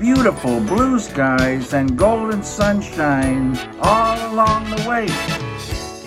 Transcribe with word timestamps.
Beautiful 0.00 0.60
blue 0.60 0.98
skies 0.98 1.74
and 1.74 1.94
golden 1.94 2.42
sunshine 2.42 3.54
all 3.82 4.16
along 4.32 4.64
the 4.74 4.88
way. 4.88 5.06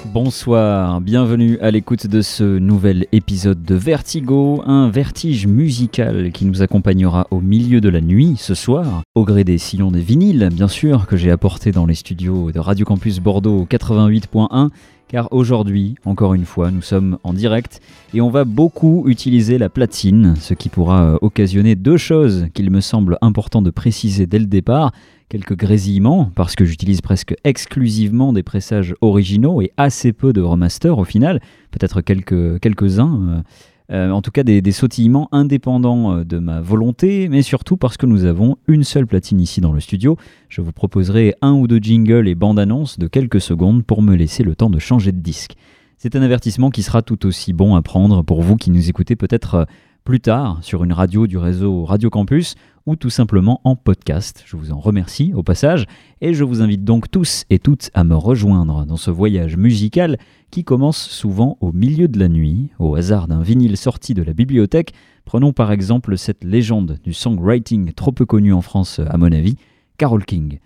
Bonsoir, 0.05 0.99
bienvenue 0.99 1.59
à 1.59 1.69
l'écoute 1.69 2.07
de 2.07 2.23
ce 2.23 2.43
nouvel 2.57 3.05
épisode 3.11 3.61
de 3.61 3.75
Vertigo, 3.75 4.63
un 4.65 4.89
vertige 4.89 5.45
musical 5.45 6.31
qui 6.31 6.45
nous 6.45 6.63
accompagnera 6.63 7.27
au 7.29 7.39
milieu 7.39 7.81
de 7.81 7.89
la 7.89 8.01
nuit 8.01 8.35
ce 8.37 8.55
soir, 8.55 9.03
au 9.13 9.25
gré 9.25 9.43
des 9.43 9.59
sillons 9.59 9.91
des 9.91 10.01
vinyles, 10.01 10.49
bien 10.51 10.67
sûr, 10.67 11.05
que 11.05 11.15
j'ai 11.15 11.29
apporté 11.29 11.71
dans 11.71 11.85
les 11.85 11.95
studios 11.95 12.51
de 12.51 12.59
Radio 12.59 12.87
Campus 12.87 13.19
Bordeaux 13.19 13.67
88.1, 13.69 14.69
car 15.13 15.27
aujourd'hui, 15.29 15.93
encore 16.05 16.33
une 16.33 16.43
fois, 16.43 16.71
nous 16.71 16.81
sommes 16.81 17.19
en 17.23 17.33
direct 17.33 17.81
et 18.15 18.21
on 18.21 18.31
va 18.31 18.45
beaucoup 18.45 19.03
utiliser 19.05 19.59
la 19.59 19.69
platine, 19.69 20.33
ce 20.39 20.55
qui 20.55 20.69
pourra 20.69 21.19
occasionner 21.21 21.75
deux 21.75 21.97
choses 21.97 22.47
qu'il 22.55 22.71
me 22.71 22.81
semble 22.81 23.19
important 23.21 23.61
de 23.61 23.69
préciser 23.69 24.25
dès 24.25 24.39
le 24.39 24.47
départ 24.47 24.91
quelques 25.29 25.55
grésillements, 25.55 26.31
parce 26.33 26.55
que 26.55 26.65
j'utilise 26.65 27.01
presque 27.01 27.35
exclusivement 27.43 28.33
des 28.33 28.41
pressages 28.41 28.95
originaux 29.01 29.61
et 29.61 29.71
assez 29.77 30.13
peu 30.13 30.33
de 30.33 30.41
remaster 30.41 30.97
au 30.97 31.03
final, 31.03 31.41
peut-être 31.69 32.01
quelques, 32.01 32.59
quelques-uns. 32.59 33.21
Euh, 33.29 33.41
en 33.89 34.21
tout 34.21 34.31
cas, 34.31 34.43
des, 34.43 34.61
des, 34.61 34.71
sautillements 34.71 35.29
indépendants 35.31 36.23
de 36.23 36.39
ma 36.39 36.61
volonté, 36.61 37.29
mais 37.29 37.41
surtout 37.41 37.77
parce 37.77 37.97
que 37.97 38.05
nous 38.05 38.25
avons 38.25 38.57
une 38.67 38.83
seule 38.83 39.07
platine 39.07 39.39
ici 39.39 39.61
dans 39.61 39.71
le 39.71 39.79
studio. 39.79 40.17
Je 40.49 40.61
vous 40.61 40.71
proposerai 40.71 41.35
un 41.41 41.53
ou 41.53 41.67
deux 41.67 41.79
jingles 41.79 42.27
et 42.27 42.35
bandes 42.35 42.59
annonces 42.59 42.97
de 42.97 43.07
quelques 43.07 43.41
secondes 43.41 43.83
pour 43.83 44.01
me 44.01 44.15
laisser 44.15 44.43
le 44.43 44.55
temps 44.55 44.69
de 44.69 44.79
changer 44.79 45.11
de 45.11 45.19
disque. 45.19 45.55
C'est 45.97 46.15
un 46.15 46.21
avertissement 46.21 46.69
qui 46.69 46.83
sera 46.83 47.01
tout 47.01 47.25
aussi 47.25 47.53
bon 47.53 47.75
à 47.75 47.81
prendre 47.81 48.23
pour 48.23 48.41
vous 48.41 48.57
qui 48.57 48.71
nous 48.71 48.89
écoutez 48.89 49.15
peut-être 49.15 49.67
plus 50.03 50.19
tard 50.19 50.59
sur 50.61 50.83
une 50.83 50.91
radio 50.91 51.27
du 51.27 51.37
réseau 51.37 51.85
Radio 51.85 52.09
Campus 52.09 52.55
ou 52.85 52.97
tout 52.97 53.09
simplement 53.09 53.61
en 53.63 53.77
podcast. 53.77 54.43
Je 54.45 54.57
vous 54.57 54.73
en 54.73 54.79
remercie 54.79 55.33
au 55.33 55.43
passage 55.43 55.85
et 56.19 56.33
je 56.33 56.43
vous 56.43 56.61
invite 56.61 56.83
donc 56.83 57.09
tous 57.09 57.45
et 57.49 57.59
toutes 57.59 57.89
à 57.93 58.03
me 58.03 58.15
rejoindre 58.15 58.85
dans 58.85 58.97
ce 58.97 59.11
voyage 59.11 59.55
musical 59.55 60.17
qui 60.51 60.65
commence 60.65 60.97
souvent 60.97 61.57
au 61.61 61.71
milieu 61.71 62.09
de 62.09 62.19
la 62.19 62.27
nuit, 62.27 62.71
au 62.79 62.95
hasard 62.95 63.27
d'un 63.27 63.41
vinyle 63.41 63.77
sorti 63.77 64.13
de 64.13 64.23
la 64.23 64.33
bibliothèque. 64.33 64.93
Prenons 65.23 65.53
par 65.53 65.71
exemple 65.71 66.17
cette 66.17 66.43
légende 66.43 66.99
du 67.03 67.13
songwriting 67.13 67.93
trop 67.93 68.11
peu 68.11 68.25
connue 68.25 68.53
en 68.53 68.61
France 68.61 68.99
à 69.07 69.17
mon 69.17 69.31
avis, 69.31 69.55
Carole 69.97 70.25
King. 70.25 70.59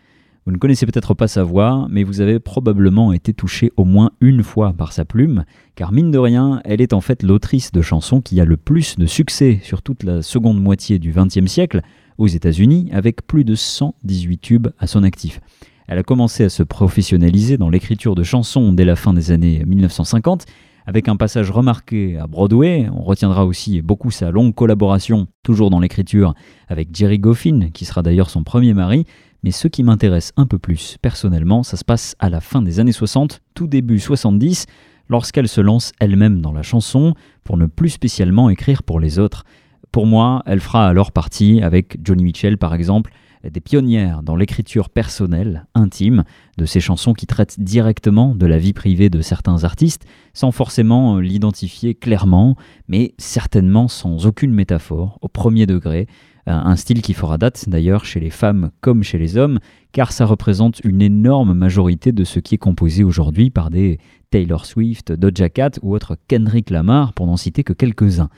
Vous 0.47 0.53
ne 0.53 0.57
connaissez 0.59 0.85
peut-être 0.85 1.13
pas 1.13 1.27
sa 1.27 1.43
voix, 1.43 1.87
mais 1.89 2.05
vous 2.05 2.21
avez 2.21 2.39
probablement 2.39 3.11
été 3.11 3.33
touché 3.33 3.73
au 3.75 3.83
moins 3.83 4.11
une 4.21 4.43
fois 4.43 4.71
par 4.71 4.93
sa 4.93 5.03
plume, 5.03 5.43
car 5.75 5.91
mine 5.91 6.09
de 6.09 6.17
rien, 6.17 6.61
elle 6.63 6.79
est 6.79 6.93
en 6.93 7.01
fait 7.01 7.21
l'autrice 7.21 7.73
de 7.73 7.81
chansons 7.81 8.21
qui 8.21 8.39
a 8.39 8.45
le 8.45 8.55
plus 8.55 8.95
de 8.95 9.05
succès 9.07 9.59
sur 9.61 9.81
toute 9.81 10.03
la 10.03 10.21
seconde 10.21 10.61
moitié 10.61 10.99
du 10.99 11.11
XXe 11.11 11.47
siècle 11.47 11.81
aux 12.17 12.27
États-Unis, 12.27 12.87
avec 12.93 13.27
plus 13.27 13.43
de 13.43 13.55
118 13.55 14.37
tubes 14.37 14.67
à 14.79 14.87
son 14.87 15.03
actif. 15.03 15.41
Elle 15.89 15.97
a 15.97 16.03
commencé 16.03 16.45
à 16.45 16.49
se 16.49 16.63
professionnaliser 16.63 17.57
dans 17.57 17.69
l'écriture 17.69 18.15
de 18.15 18.23
chansons 18.23 18.71
dès 18.71 18.85
la 18.85 18.95
fin 18.95 19.13
des 19.13 19.31
années 19.31 19.65
1950, 19.67 20.45
avec 20.85 21.09
un 21.09 21.17
passage 21.17 21.51
remarqué 21.51 22.17
à 22.17 22.25
Broadway. 22.25 22.87
On 22.95 23.03
retiendra 23.03 23.45
aussi 23.45 23.81
beaucoup 23.81 24.11
sa 24.11 24.31
longue 24.31 24.55
collaboration, 24.55 25.27
toujours 25.43 25.69
dans 25.69 25.81
l'écriture, 25.81 26.33
avec 26.69 26.95
Jerry 26.95 27.19
Goffin, 27.19 27.69
qui 27.73 27.83
sera 27.83 28.01
d'ailleurs 28.01 28.29
son 28.29 28.43
premier 28.43 28.73
mari, 28.73 29.05
mais 29.43 29.51
ce 29.51 29.67
qui 29.67 29.83
m'intéresse 29.83 30.33
un 30.37 30.45
peu 30.45 30.59
plus 30.59 30.97
personnellement, 31.01 31.63
ça 31.63 31.77
se 31.77 31.85
passe 31.85 32.15
à 32.19 32.29
la 32.29 32.41
fin 32.41 32.61
des 32.61 32.79
années 32.79 32.91
60, 32.91 33.41
tout 33.53 33.67
début 33.67 33.99
70, 33.99 34.65
lorsqu'elle 35.09 35.47
se 35.47 35.61
lance 35.61 35.91
elle-même 35.99 36.41
dans 36.41 36.51
la 36.51 36.63
chanson, 36.63 37.13
pour 37.43 37.57
ne 37.57 37.65
plus 37.65 37.89
spécialement 37.89 38.49
écrire 38.49 38.83
pour 38.83 38.99
les 38.99 39.19
autres. 39.19 39.43
Pour 39.91 40.05
moi, 40.05 40.43
elle 40.45 40.59
fera 40.59 40.87
alors 40.87 41.11
partie, 41.11 41.61
avec 41.61 41.97
Johnny 42.03 42.23
Mitchell 42.23 42.57
par 42.57 42.73
exemple, 42.73 43.11
des 43.43 43.61
pionnières 43.61 44.23
dans 44.23 44.35
l'écriture 44.35 44.89
personnelle, 44.89 45.67
intime, 45.75 46.23
de 46.57 46.65
ces 46.65 46.79
chansons 46.79 47.13
qui 47.13 47.27
traitent 47.27 47.59
directement 47.59 48.35
de 48.35 48.45
la 48.45 48.57
vie 48.57 48.73
privée 48.73 49.09
de 49.09 49.21
certains 49.21 49.63
artistes, 49.63 50.05
sans 50.33 50.51
forcément 50.51 51.19
l'identifier 51.19 51.95
clairement, 51.95 52.55
mais 52.87 53.13
certainement 53.17 53.87
sans 53.87 54.25
aucune 54.25 54.53
métaphore, 54.53 55.17
au 55.21 55.27
premier 55.27 55.65
degré, 55.65 56.07
un 56.47 56.75
style 56.75 57.01
qui 57.01 57.13
fera 57.13 57.37
date 57.37 57.67
d'ailleurs 57.67 58.05
chez 58.05 58.19
les 58.19 58.29
femmes 58.29 58.71
comme 58.81 59.03
chez 59.03 59.17
les 59.17 59.37
hommes, 59.37 59.59
car 59.91 60.11
ça 60.11 60.25
représente 60.25 60.79
une 60.83 61.01
énorme 61.01 61.53
majorité 61.53 62.11
de 62.11 62.23
ce 62.23 62.39
qui 62.39 62.55
est 62.55 62.59
composé 62.59 63.03
aujourd'hui 63.03 63.49
par 63.49 63.69
des 63.69 63.99
Taylor 64.29 64.65
Swift, 64.65 65.11
Doja 65.11 65.49
Cat 65.49 65.71
ou 65.81 65.93
autres 65.93 66.17
Kendrick 66.27 66.69
Lamar, 66.69 67.13
pour 67.13 67.25
n'en 67.27 67.37
citer 67.37 67.63
que 67.63 67.73
quelques-uns. 67.73 68.29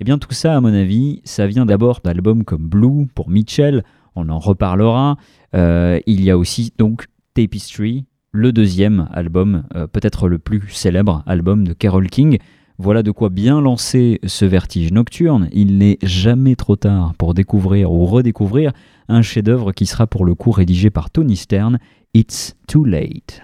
Et 0.00 0.04
bien 0.04 0.18
tout 0.18 0.32
ça, 0.32 0.56
à 0.56 0.60
mon 0.60 0.72
avis, 0.72 1.20
ça 1.24 1.46
vient 1.46 1.66
d'abord 1.66 2.00
d'albums 2.02 2.44
comme 2.44 2.66
Blue 2.66 3.06
pour 3.14 3.28
Mitchell, 3.28 3.84
on 4.16 4.28
en 4.28 4.38
reparlera. 4.38 5.16
Euh, 5.54 6.00
il 6.06 6.22
y 6.24 6.30
a 6.30 6.38
aussi 6.38 6.72
donc 6.78 7.06
Tapestry, 7.34 8.06
le 8.32 8.52
deuxième 8.52 9.08
album, 9.12 9.64
euh, 9.74 9.86
peut-être 9.86 10.28
le 10.28 10.38
plus 10.38 10.68
célèbre 10.70 11.22
album 11.26 11.66
de 11.66 11.72
Carole 11.72 12.08
King, 12.08 12.38
voilà 12.80 13.02
de 13.02 13.10
quoi 13.10 13.28
bien 13.28 13.60
lancer 13.60 14.20
ce 14.24 14.46
vertige 14.46 14.90
nocturne. 14.90 15.48
Il 15.52 15.76
n'est 15.76 15.98
jamais 16.02 16.56
trop 16.56 16.76
tard 16.76 17.12
pour 17.18 17.34
découvrir 17.34 17.92
ou 17.92 18.06
redécouvrir 18.06 18.72
un 19.08 19.20
chef-d'œuvre 19.20 19.72
qui 19.72 19.84
sera 19.84 20.06
pour 20.06 20.24
le 20.24 20.34
coup 20.34 20.50
rédigé 20.50 20.88
par 20.88 21.10
Tony 21.10 21.36
Stern, 21.36 21.78
It's 22.14 22.56
Too 22.66 22.84
Late. 22.84 23.42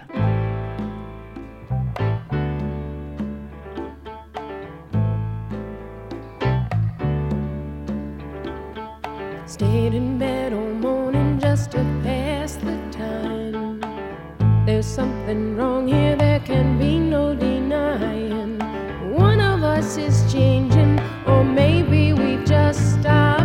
Is 19.77 20.33
changing, 20.33 20.99
or 21.27 21.43
maybe 21.43 22.11
we've 22.11 22.43
just 22.45 22.99
stopped 22.99 23.36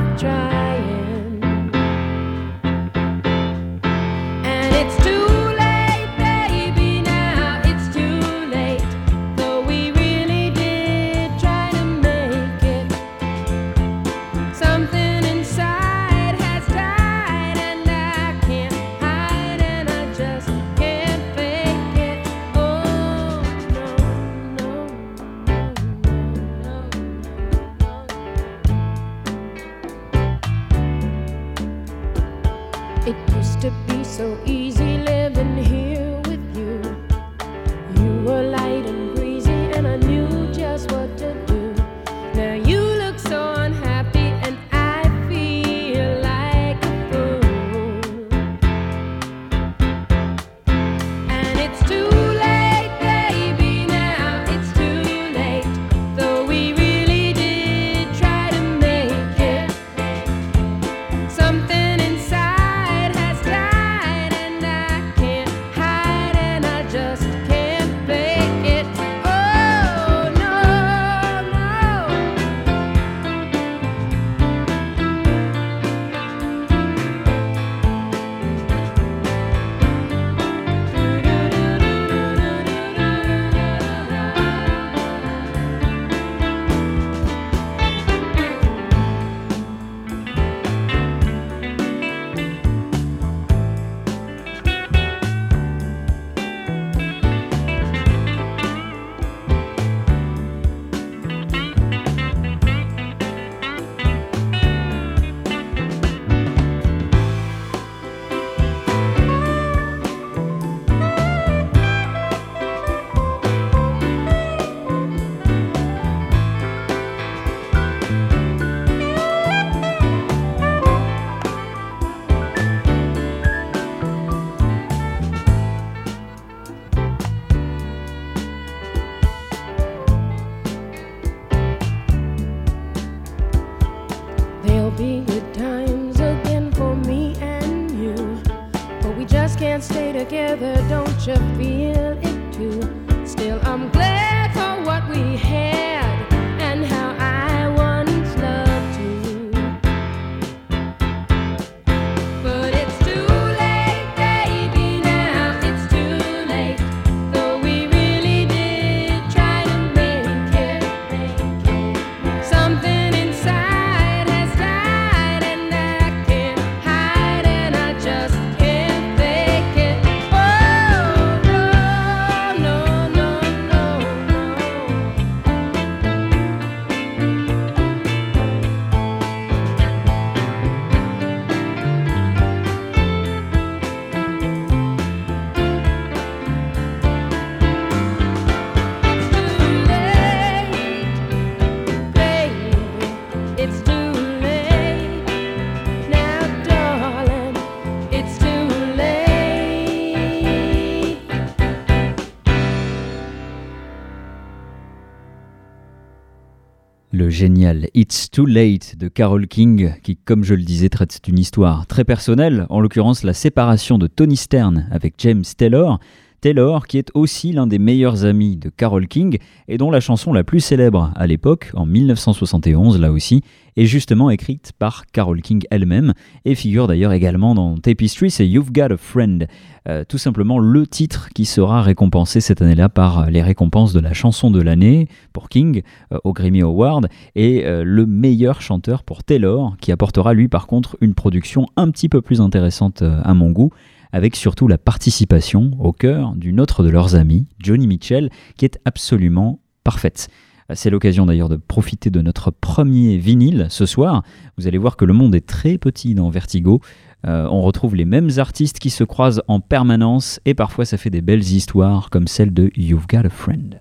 génial 207.42 207.88
It's 207.92 208.30
Too 208.30 208.46
Late 208.46 208.94
de 208.96 209.08
Carole 209.08 209.48
King, 209.48 209.94
qui, 210.04 210.14
comme 210.14 210.44
je 210.44 210.54
le 210.54 210.62
disais, 210.62 210.88
traite 210.88 211.18
d'une 211.24 211.40
histoire 211.40 211.88
très 211.88 212.04
personnelle, 212.04 212.66
en 212.70 212.78
l'occurrence 212.78 213.24
la 213.24 213.34
séparation 213.34 213.98
de 213.98 214.06
Tony 214.06 214.36
Stern 214.36 214.86
avec 214.92 215.14
James 215.18 215.42
Taylor. 215.56 215.98
Taylor, 216.40 216.86
qui 216.86 216.98
est 216.98 217.10
aussi 217.14 217.50
l'un 217.50 217.66
des 217.66 217.80
meilleurs 217.80 218.24
amis 218.24 218.56
de 218.56 218.68
Carole 218.68 219.08
King 219.08 219.38
et 219.66 219.76
dont 219.76 219.90
la 219.90 219.98
chanson 219.98 220.32
la 220.32 220.44
plus 220.44 220.60
célèbre 220.60 221.10
à 221.16 221.26
l'époque, 221.26 221.72
en 221.74 221.84
1971 221.84 223.00
là 223.00 223.10
aussi, 223.10 223.42
est 223.76 223.86
justement 223.86 224.30
écrite 224.30 224.72
par 224.78 225.06
Carole 225.06 225.40
King 225.42 225.64
elle-même 225.70 226.12
et 226.44 226.54
figure 226.54 226.86
d'ailleurs 226.86 227.12
également 227.12 227.54
dans 227.54 227.76
Tapestry, 227.76 228.30
c'est 228.30 228.46
You've 228.46 228.72
Got 228.72 228.92
a 228.92 228.96
Friend, 228.96 229.46
Euh, 229.88 230.04
tout 230.08 230.18
simplement 230.18 230.60
le 230.60 230.86
titre 230.86 231.28
qui 231.34 231.44
sera 231.44 231.82
récompensé 231.82 232.40
cette 232.40 232.62
année-là 232.62 232.88
par 232.88 233.28
les 233.28 233.42
récompenses 233.42 233.92
de 233.92 233.98
la 233.98 234.12
chanson 234.12 234.48
de 234.52 234.60
l'année 234.60 235.08
pour 235.32 235.48
King 235.48 235.82
euh, 236.12 236.18
au 236.22 236.32
Grammy 236.32 236.62
Award 236.62 237.08
et 237.34 237.66
euh, 237.66 237.82
le 237.84 238.06
meilleur 238.06 238.62
chanteur 238.62 239.02
pour 239.02 239.24
Taylor 239.24 239.76
qui 239.80 239.90
apportera 239.90 240.34
lui 240.34 240.46
par 240.46 240.68
contre 240.68 240.96
une 241.00 241.14
production 241.14 241.66
un 241.74 241.90
petit 241.90 242.08
peu 242.08 242.22
plus 242.22 242.40
intéressante 242.40 243.02
euh, 243.02 243.20
à 243.24 243.34
mon 243.34 243.50
goût 243.50 243.70
avec 244.12 244.36
surtout 244.36 244.68
la 244.68 244.78
participation 244.78 245.72
au 245.80 245.92
cœur 245.92 246.34
d'une 246.36 246.60
autre 246.60 246.84
de 246.84 246.90
leurs 246.90 247.16
amies, 247.16 247.46
Johnny 247.58 247.86
Mitchell, 247.86 248.30
qui 248.56 248.66
est 248.66 248.78
absolument 248.84 249.58
parfaite. 249.84 250.28
Euh, 250.72 250.74
C'est 250.74 250.90
l'occasion 250.90 251.26
d'ailleurs 251.26 251.48
de 251.48 251.56
profiter 251.56 252.10
de 252.10 252.20
notre 252.20 252.50
premier 252.50 253.16
vinyle 253.18 253.66
ce 253.70 253.86
soir. 253.86 254.22
Vous 254.56 254.66
allez 254.66 254.78
voir 254.78 254.96
que 254.96 255.04
le 255.04 255.12
monde 255.12 255.34
est 255.34 255.46
très 255.46 255.78
petit 255.78 256.14
dans 256.14 256.30
Vertigo. 256.30 256.80
Euh, 257.26 257.46
on 257.50 257.62
retrouve 257.62 257.94
les 257.94 258.04
mêmes 258.04 258.30
artistes 258.38 258.80
qui 258.80 258.90
se 258.90 259.04
croisent 259.04 259.42
en 259.46 259.60
permanence 259.60 260.40
et 260.44 260.54
parfois 260.54 260.84
ça 260.84 260.96
fait 260.96 261.10
des 261.10 261.20
belles 261.20 261.44
histoires 261.44 262.10
comme 262.10 262.26
celle 262.26 262.52
de 262.52 262.70
You've 262.76 263.06
Got 263.06 263.26
a 263.26 263.30
Friend. 263.30 263.80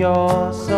yours. 0.00 0.69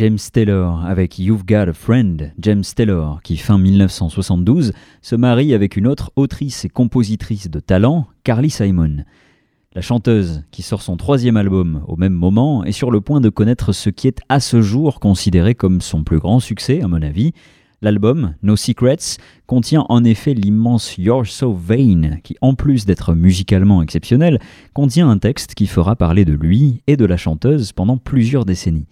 James 0.00 0.16
Taylor 0.32 0.82
avec 0.86 1.18
You've 1.18 1.44
Got 1.44 1.68
a 1.68 1.74
Friend. 1.74 2.32
James 2.38 2.64
Taylor, 2.74 3.20
qui 3.22 3.36
fin 3.36 3.58
1972 3.58 4.72
se 5.02 5.14
marie 5.14 5.52
avec 5.52 5.76
une 5.76 5.86
autre 5.86 6.10
autrice 6.16 6.64
et 6.64 6.70
compositrice 6.70 7.50
de 7.50 7.60
talent, 7.60 8.06
Carly 8.24 8.48
Simon. 8.48 9.04
La 9.74 9.82
chanteuse, 9.82 10.42
qui 10.52 10.62
sort 10.62 10.80
son 10.80 10.96
troisième 10.96 11.36
album 11.36 11.84
au 11.86 11.98
même 11.98 12.14
moment, 12.14 12.64
est 12.64 12.72
sur 12.72 12.90
le 12.90 13.02
point 13.02 13.20
de 13.20 13.28
connaître 13.28 13.72
ce 13.72 13.90
qui 13.90 14.08
est 14.08 14.20
à 14.30 14.40
ce 14.40 14.62
jour 14.62 15.00
considéré 15.00 15.54
comme 15.54 15.82
son 15.82 16.02
plus 16.02 16.18
grand 16.18 16.40
succès, 16.40 16.80
à 16.80 16.88
mon 16.88 17.02
avis. 17.02 17.34
L'album, 17.82 18.32
No 18.42 18.56
Secrets, 18.56 19.18
contient 19.46 19.84
en 19.90 20.02
effet 20.02 20.32
l'immense 20.32 20.96
You're 20.96 21.26
So 21.26 21.52
Vain, 21.52 22.20
qui 22.24 22.36
en 22.40 22.54
plus 22.54 22.86
d'être 22.86 23.12
musicalement 23.12 23.82
exceptionnel, 23.82 24.38
contient 24.72 25.10
un 25.10 25.18
texte 25.18 25.54
qui 25.54 25.66
fera 25.66 25.94
parler 25.94 26.24
de 26.24 26.32
lui 26.32 26.80
et 26.86 26.96
de 26.96 27.04
la 27.04 27.18
chanteuse 27.18 27.72
pendant 27.72 27.98
plusieurs 27.98 28.46
décennies. 28.46 28.86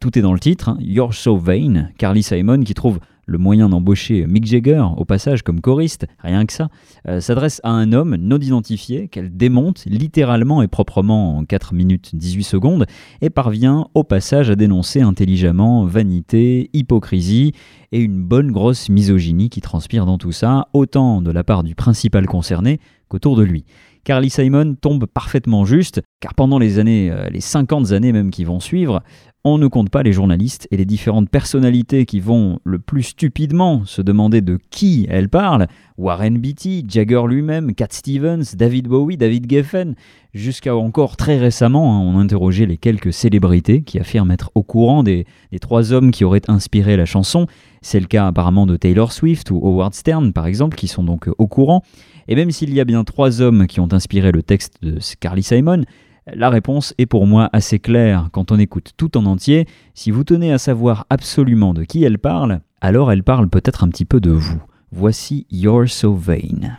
Tout 0.00 0.18
est 0.18 0.22
dans 0.22 0.32
le 0.32 0.40
titre, 0.40 0.70
hein, 0.70 0.78
You're 0.80 1.14
So 1.14 1.36
Vain, 1.36 1.88
Carly 1.98 2.22
Simon 2.22 2.60
qui 2.60 2.74
trouve 2.74 2.98
le 3.26 3.38
moyen 3.38 3.68
d'embaucher 3.68 4.26
Mick 4.26 4.46
Jagger 4.46 4.84
au 4.96 5.04
passage 5.04 5.42
comme 5.42 5.60
choriste, 5.60 6.06
rien 6.18 6.44
que 6.44 6.52
ça, 6.52 6.68
euh, 7.08 7.20
s'adresse 7.20 7.60
à 7.62 7.70
un 7.70 7.92
homme 7.92 8.16
non 8.16 8.38
identifié 8.38 9.08
qu'elle 9.08 9.36
démonte 9.36 9.84
littéralement 9.86 10.62
et 10.62 10.68
proprement 10.68 11.38
en 11.38 11.44
4 11.44 11.74
minutes 11.74 12.10
18 12.14 12.42
secondes 12.42 12.86
et 13.20 13.30
parvient 13.30 13.86
au 13.94 14.04
passage 14.04 14.50
à 14.50 14.56
dénoncer 14.56 15.00
intelligemment 15.02 15.84
vanité, 15.84 16.70
hypocrisie 16.72 17.52
et 17.92 18.00
une 18.00 18.22
bonne 18.22 18.50
grosse 18.50 18.88
misogynie 18.88 19.50
qui 19.50 19.60
transpire 19.60 20.06
dans 20.06 20.18
tout 20.18 20.32
ça, 20.32 20.68
autant 20.72 21.22
de 21.22 21.30
la 21.30 21.44
part 21.44 21.62
du 21.62 21.74
principal 21.74 22.26
concerné 22.26 22.80
qu'autour 23.08 23.36
de 23.36 23.42
lui. 23.42 23.64
Carly 24.04 24.30
Simon 24.30 24.74
tombe 24.74 25.06
parfaitement 25.06 25.64
juste, 25.64 26.02
car 26.18 26.34
pendant 26.34 26.58
les 26.58 26.80
années, 26.80 27.10
euh, 27.10 27.28
les 27.28 27.40
50 27.40 27.92
années 27.92 28.12
même 28.12 28.30
qui 28.32 28.44
vont 28.44 28.58
suivre, 28.58 29.02
on 29.44 29.58
ne 29.58 29.66
compte 29.66 29.90
pas 29.90 30.04
les 30.04 30.12
journalistes 30.12 30.68
et 30.70 30.76
les 30.76 30.84
différentes 30.84 31.28
personnalités 31.28 32.06
qui 32.06 32.20
vont 32.20 32.60
le 32.62 32.78
plus 32.78 33.02
stupidement 33.02 33.84
se 33.84 34.00
demander 34.00 34.40
de 34.40 34.58
qui 34.70 35.06
elle 35.10 35.28
parle. 35.28 35.66
Warren 35.98 36.38
Beatty, 36.38 36.84
Jagger 36.88 37.22
lui-même, 37.26 37.74
Cat 37.74 37.88
Stevens, 37.90 38.54
David 38.54 38.86
Bowie, 38.86 39.16
David 39.16 39.50
Geffen, 39.50 39.96
jusqu'à 40.32 40.76
encore 40.76 41.16
très 41.16 41.38
récemment, 41.38 41.96
hein, 41.96 42.00
on 42.00 42.18
interrogeait 42.18 42.66
les 42.66 42.76
quelques 42.76 43.12
célébrités 43.12 43.82
qui 43.82 43.98
affirment 43.98 44.30
être 44.30 44.52
au 44.54 44.62
courant 44.62 45.02
des, 45.02 45.26
des 45.50 45.58
trois 45.58 45.92
hommes 45.92 46.12
qui 46.12 46.24
auraient 46.24 46.48
inspiré 46.48 46.96
la 46.96 47.04
chanson. 47.04 47.46
C'est 47.80 48.00
le 48.00 48.06
cas 48.06 48.28
apparemment 48.28 48.66
de 48.66 48.76
Taylor 48.76 49.10
Swift 49.10 49.50
ou 49.50 49.56
Howard 49.56 49.94
Stern 49.94 50.32
par 50.32 50.46
exemple, 50.46 50.76
qui 50.76 50.86
sont 50.86 51.02
donc 51.02 51.28
au 51.36 51.46
courant. 51.48 51.82
Et 52.28 52.36
même 52.36 52.52
s'il 52.52 52.72
y 52.72 52.80
a 52.80 52.84
bien 52.84 53.02
trois 53.02 53.40
hommes 53.40 53.66
qui 53.66 53.80
ont 53.80 53.92
inspiré 53.92 54.30
le 54.30 54.44
texte 54.44 54.74
de 54.82 54.98
Carly 55.18 55.42
Simon, 55.42 55.82
la 56.26 56.50
réponse 56.50 56.94
est 56.98 57.06
pour 57.06 57.26
moi 57.26 57.50
assez 57.52 57.78
claire 57.78 58.28
quand 58.32 58.52
on 58.52 58.58
écoute 58.58 58.92
tout 58.96 59.16
en 59.16 59.26
entier. 59.26 59.66
Si 59.94 60.10
vous 60.10 60.24
tenez 60.24 60.52
à 60.52 60.58
savoir 60.58 61.06
absolument 61.10 61.74
de 61.74 61.84
qui 61.84 62.04
elle 62.04 62.18
parle, 62.18 62.60
alors 62.80 63.10
elle 63.10 63.24
parle 63.24 63.48
peut-être 63.48 63.84
un 63.84 63.88
petit 63.88 64.04
peu 64.04 64.20
de 64.20 64.30
vous. 64.30 64.62
Voici 64.92 65.46
You're 65.50 65.88
So 65.88 66.14
Vain. 66.14 66.78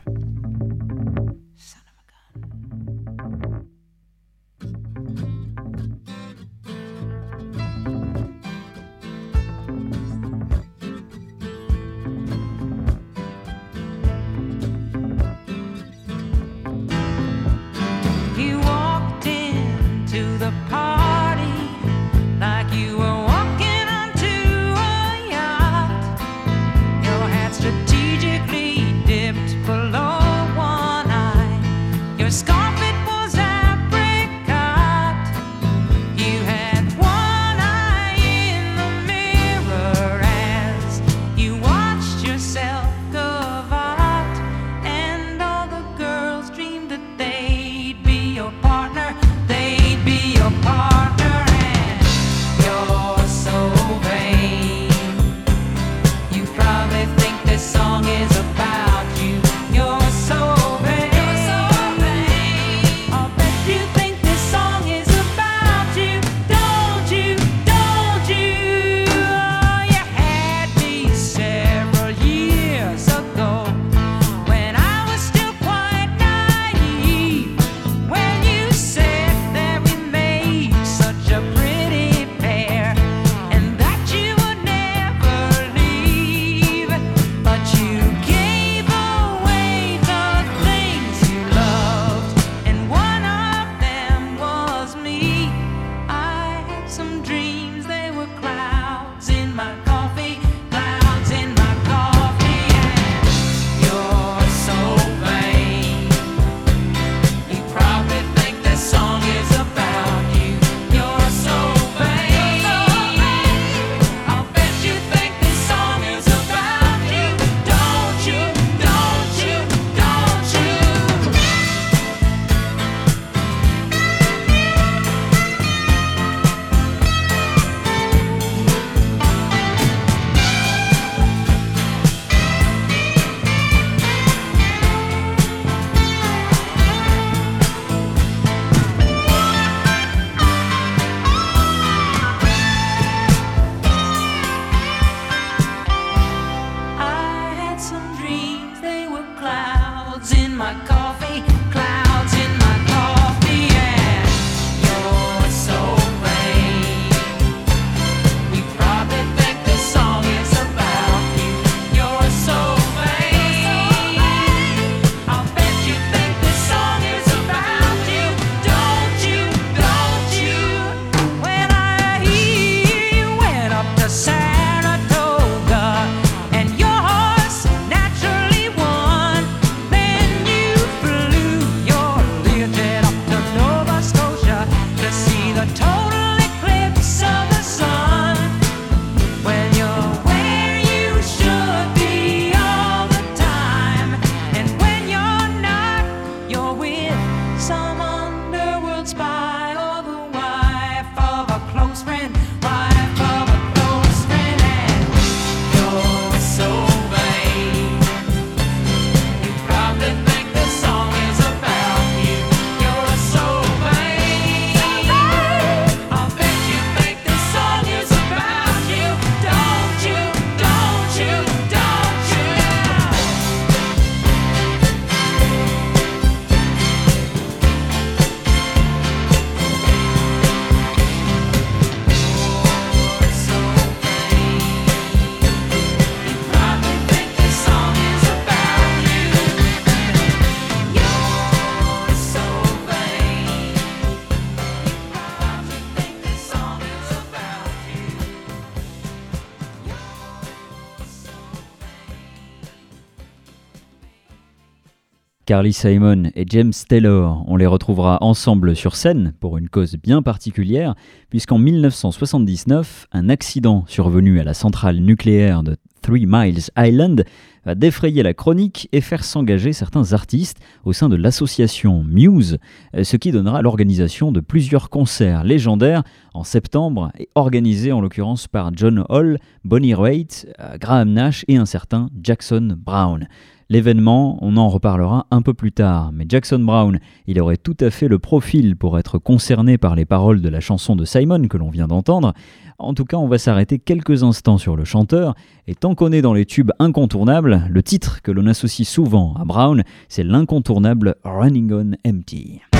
Carly 255.53 255.71
Simon 255.71 256.31
et 256.33 256.45
James 256.49 256.73
Taylor, 256.89 257.43
on 257.45 257.57
les 257.57 257.67
retrouvera 257.67 258.17
ensemble 258.21 258.75
sur 258.75 258.95
scène 258.95 259.33
pour 259.39 259.59
une 259.59 259.69
cause 259.69 259.97
bien 259.97 260.23
particulière, 260.23 260.95
puisqu'en 261.29 261.59
1979, 261.59 263.05
un 263.11 263.29
accident 263.29 263.83
survenu 263.87 264.39
à 264.39 264.43
la 264.43 264.55
centrale 264.55 264.97
nucléaire 264.97 265.61
de 265.61 265.77
Three 266.01 266.25
Miles 266.27 266.71
Island 266.75 267.23
va 267.65 267.75
défrayer 267.75 268.23
la 268.23 268.33
chronique 268.33 268.89
et 268.93 268.99
faire 268.99 269.23
s'engager 269.23 269.73
certains 269.73 270.13
artistes 270.13 270.57
au 270.85 270.91
sein 270.91 271.07
de 271.07 271.15
l'association 271.15 272.03
Muse, 272.03 272.57
ce 272.99 273.15
qui 273.15 273.31
donnera 273.31 273.61
l'organisation 273.61 274.31
de 274.31 274.39
plusieurs 274.39 274.89
concerts 274.89 275.43
légendaires 275.43 276.01
en 276.33 276.43
septembre 276.43 277.11
et 277.19 277.29
organisés 277.35 277.91
en 277.91 278.01
l'occurrence 278.01 278.47
par 278.47 278.71
John 278.75 279.05
Hall, 279.07 279.37
Bonnie 279.63 279.93
Raitt, 279.93 280.47
Graham 280.79 281.13
Nash 281.13 281.45
et 281.47 281.57
un 281.57 281.67
certain 281.67 282.09
Jackson 282.23 282.75
Brown. 282.75 283.27
L'événement, 283.73 284.37
on 284.41 284.55
en 284.57 284.69
reparlera 284.69 285.25
un 285.31 285.41
peu 285.41 285.55
plus 285.55 285.71
tard, 285.71 286.11
mais 286.13 286.25
Jackson 286.29 286.59
Brown, 286.59 286.99
il 287.25 287.41
aurait 287.41 287.57
tout 287.57 287.75
à 287.79 287.89
fait 287.89 288.07
le 288.07 288.19
profil 288.19 288.75
pour 288.75 288.99
être 288.99 289.17
concerné 289.17 289.79
par 289.79 289.95
les 289.95 290.05
paroles 290.05 290.43
de 290.43 290.49
la 290.49 290.59
chanson 290.59 290.95
de 290.95 291.05
Simon 291.05 291.47
que 291.47 291.57
l'on 291.57 291.71
vient 291.71 291.87
d'entendre. 291.87 292.33
En 292.77 292.93
tout 292.93 293.03
cas, 293.03 293.17
on 293.17 293.27
va 293.27 293.39
s'arrêter 293.39 293.79
quelques 293.79 294.21
instants 294.21 294.59
sur 294.59 294.75
le 294.75 294.85
chanteur, 294.85 295.33
et 295.65 295.73
tant 295.73 295.95
qu'on 295.95 296.11
est 296.11 296.21
dans 296.21 296.35
les 296.35 296.45
tubes 296.45 296.69
incontournables, 296.77 297.63
le 297.67 297.81
titre 297.81 298.21
que 298.21 298.29
l'on 298.31 298.45
associe 298.45 298.87
souvent 298.87 299.33
à 299.39 299.43
Brown, 299.43 299.81
c'est 300.07 300.23
l'incontournable 300.23 301.15
Running 301.23 301.73
on 301.73 301.91
Empty. 302.07 302.72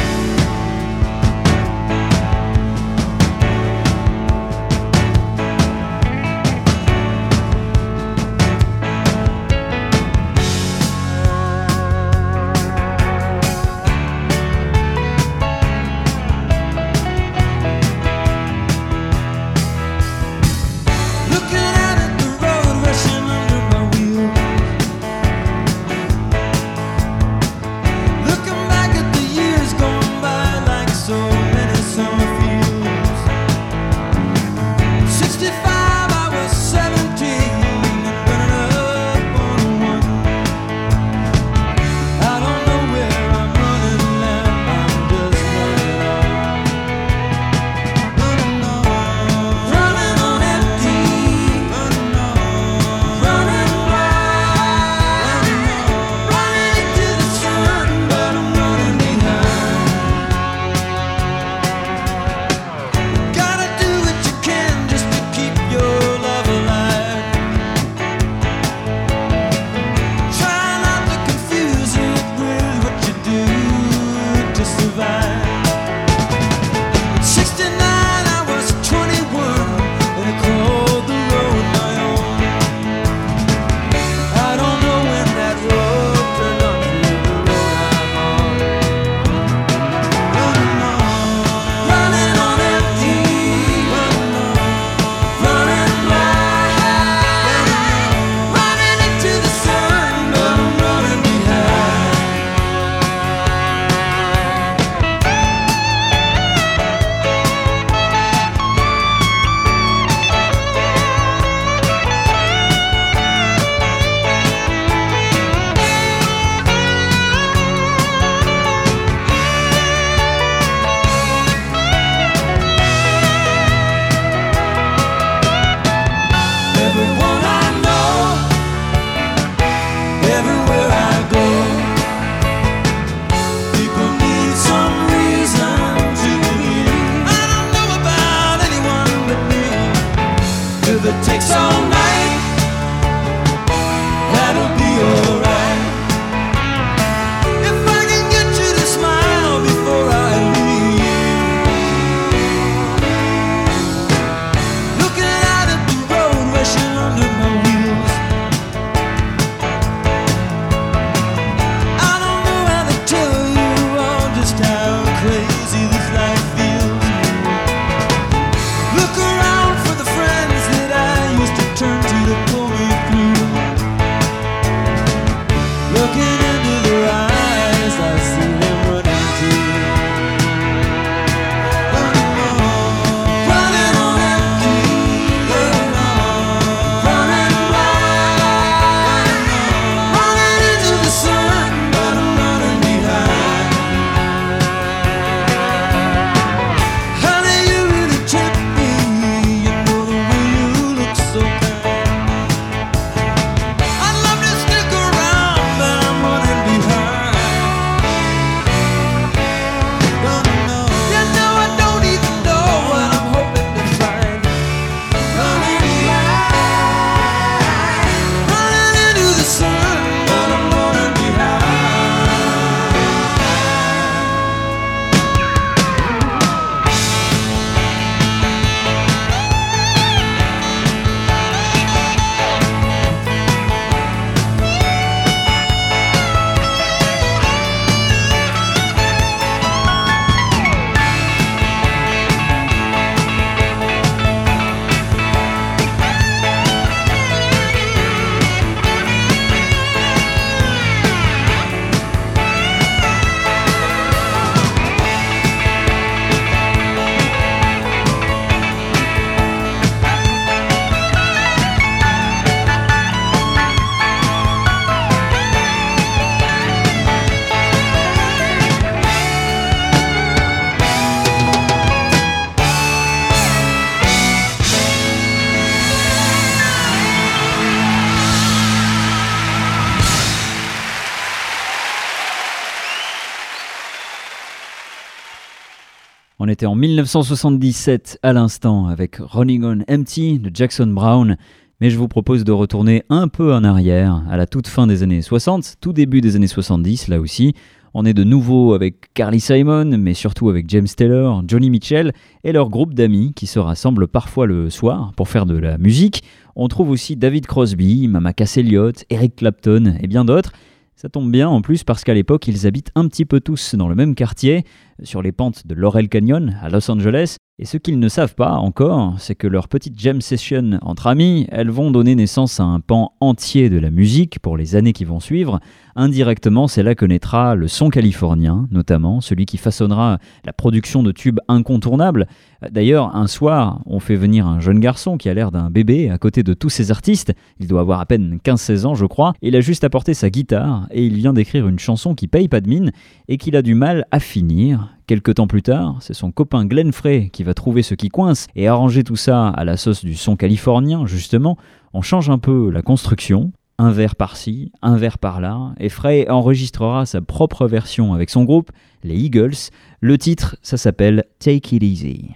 En 286.65 286.75
1977 286.75 288.19
à 288.23 288.31
l'instant 288.31 288.87
avec 288.87 289.17
Running 289.19 289.63
on 289.63 289.79
Empty 289.93 290.39
de 290.39 290.49
Jackson 290.53 290.87
Brown, 290.87 291.35
mais 291.81 291.89
je 291.89 291.97
vous 291.97 292.07
propose 292.07 292.45
de 292.45 292.51
retourner 292.51 293.03
un 293.09 293.27
peu 293.27 293.53
en 293.53 293.63
arrière, 293.63 294.23
à 294.29 294.37
la 294.37 294.45
toute 294.45 294.67
fin 294.67 294.87
des 294.87 295.03
années 295.03 295.21
60, 295.21 295.75
tout 295.81 295.91
début 295.91 296.21
des 296.21 296.35
années 296.35 296.47
70 296.47 297.09
là 297.09 297.19
aussi. 297.19 297.53
On 297.93 298.05
est 298.05 298.13
de 298.13 298.23
nouveau 298.23 298.73
avec 298.73 299.13
Carly 299.13 299.41
Simon, 299.41 299.97
mais 299.97 300.13
surtout 300.13 300.49
avec 300.49 300.69
James 300.69 300.87
Taylor, 300.87 301.43
Johnny 301.47 301.69
Mitchell 301.69 302.13
et 302.43 302.53
leur 302.53 302.69
groupe 302.69 302.93
d'amis 302.93 303.33
qui 303.35 303.45
se 303.45 303.59
rassemblent 303.59 304.07
parfois 304.07 304.45
le 304.45 304.69
soir 304.69 305.11
pour 305.17 305.27
faire 305.27 305.45
de 305.45 305.57
la 305.57 305.77
musique. 305.77 306.23
On 306.55 306.67
trouve 306.69 306.91
aussi 306.91 307.17
David 307.17 307.45
Crosby, 307.45 308.07
Mama 308.07 308.31
Cass 308.31 308.57
Elliot, 308.57 308.93
Eric 309.09 309.35
Clapton 309.35 309.95
et 309.99 310.07
bien 310.07 310.23
d'autres. 310.23 310.53
Ça 310.95 311.09
tombe 311.09 311.31
bien 311.31 311.49
en 311.49 311.61
plus 311.61 311.83
parce 311.83 312.03
qu'à 312.03 312.13
l'époque, 312.13 312.47
ils 312.47 312.65
habitent 312.65 312.91
un 312.95 313.07
petit 313.07 313.25
peu 313.25 313.41
tous 313.41 313.75
dans 313.75 313.89
le 313.89 313.95
même 313.95 314.15
quartier, 314.15 314.63
sur 315.01 315.21
les 315.21 315.31
pentes 315.31 315.65
de 315.65 315.73
Laurel 315.73 316.09
Canyon 316.09 316.57
à 316.61 316.69
Los 316.69 316.89
Angeles. 316.91 317.37
Et 317.59 317.65
ce 317.65 317.77
qu'ils 317.77 317.99
ne 317.99 318.09
savent 318.09 318.33
pas 318.33 318.53
encore, 318.53 319.13
c'est 319.19 319.35
que 319.35 319.45
leur 319.45 319.67
petite 319.67 319.99
jam 319.99 320.21
session 320.21 320.79
entre 320.81 321.05
amis, 321.05 321.45
elles 321.51 321.69
vont 321.69 321.91
donner 321.91 322.15
naissance 322.15 322.59
à 322.59 322.63
un 322.63 322.79
pan 322.79 323.13
entier 323.21 323.69
de 323.69 323.77
la 323.77 323.91
musique 323.91 324.39
pour 324.39 324.57
les 324.57 324.75
années 324.75 324.91
qui 324.91 325.05
vont 325.05 325.19
suivre. 325.19 325.59
Indirectement, 325.95 326.67
c'est 326.67 326.81
là 326.81 326.95
que 326.95 327.05
naîtra 327.05 327.53
le 327.53 327.67
son 327.67 327.91
californien, 327.91 328.67
notamment 328.71 329.21
celui 329.21 329.45
qui 329.45 329.57
façonnera 329.57 330.17
la 330.43 330.51
production 330.51 331.03
de 331.03 331.11
tubes 331.11 331.39
incontournables. 331.47 332.27
D'ailleurs, 332.71 333.15
un 333.15 333.27
soir, 333.27 333.83
on 333.85 333.99
fait 333.99 334.15
venir 334.15 334.47
un 334.47 334.59
jeune 334.59 334.79
garçon 334.79 335.17
qui 335.17 335.29
a 335.29 335.35
l'air 335.35 335.51
d'un 335.51 335.69
bébé 335.69 336.09
à 336.09 336.17
côté 336.17 336.41
de 336.41 336.55
tous 336.55 336.69
ces 336.69 336.89
artistes. 336.89 337.33
Il 337.59 337.67
doit 337.67 337.81
avoir 337.81 337.99
à 337.99 338.07
peine 338.07 338.39
15-16 338.43 338.85
ans, 338.87 338.95
je 338.95 339.05
crois. 339.05 339.33
Il 339.43 339.55
a 339.55 339.61
juste 339.61 339.83
apporté 339.83 340.15
sa 340.15 340.31
guitare 340.31 340.87
et 340.89 341.05
il 341.05 341.13
vient 341.13 341.33
d'écrire 341.33 341.67
une 341.67 341.77
chanson 341.77 342.15
qui 342.15 342.27
paye 342.27 342.47
pas 342.47 342.61
de 342.61 342.69
mine 342.69 342.91
et 343.27 343.37
qu'il 343.37 343.55
a 343.55 343.61
du 343.61 343.75
mal 343.75 344.07
à 344.09 344.19
finir. 344.19 344.82
Quelque 345.07 345.31
temps 345.31 345.47
plus 345.47 345.61
tard, 345.61 345.97
c'est 345.99 346.13
son 346.13 346.31
copain 346.31 346.65
Glenn 346.65 346.91
Frey 346.91 347.29
qui 347.31 347.43
va 347.43 347.53
trouver 347.53 347.83
ce 347.83 347.95
qui 347.95 348.09
coince 348.09 348.47
et 348.55 348.67
arranger 348.67 349.03
tout 349.03 349.15
ça 349.15 349.49
à 349.49 349.63
la 349.63 349.77
sauce 349.77 350.03
du 350.03 350.15
son 350.15 350.35
californien, 350.35 351.05
justement. 351.05 351.57
On 351.93 352.01
change 352.01 352.29
un 352.29 352.37
peu 352.37 352.69
la 352.69 352.81
construction, 352.81 353.51
un 353.77 353.91
verre 353.91 354.15
par-ci, 354.15 354.71
un 354.81 354.97
verre 354.97 355.17
par-là, 355.17 355.73
et 355.79 355.89
Frey 355.89 356.29
enregistrera 356.29 357.05
sa 357.05 357.21
propre 357.21 357.67
version 357.67 358.13
avec 358.13 358.29
son 358.29 358.43
groupe, 358.43 358.71
les 359.03 359.15
Eagles. 359.15 359.71
Le 359.99 360.17
titre, 360.17 360.55
ça 360.61 360.77
s'appelle 360.77 361.25
Take 361.39 361.75
It 361.75 361.83
Easy. 361.83 362.29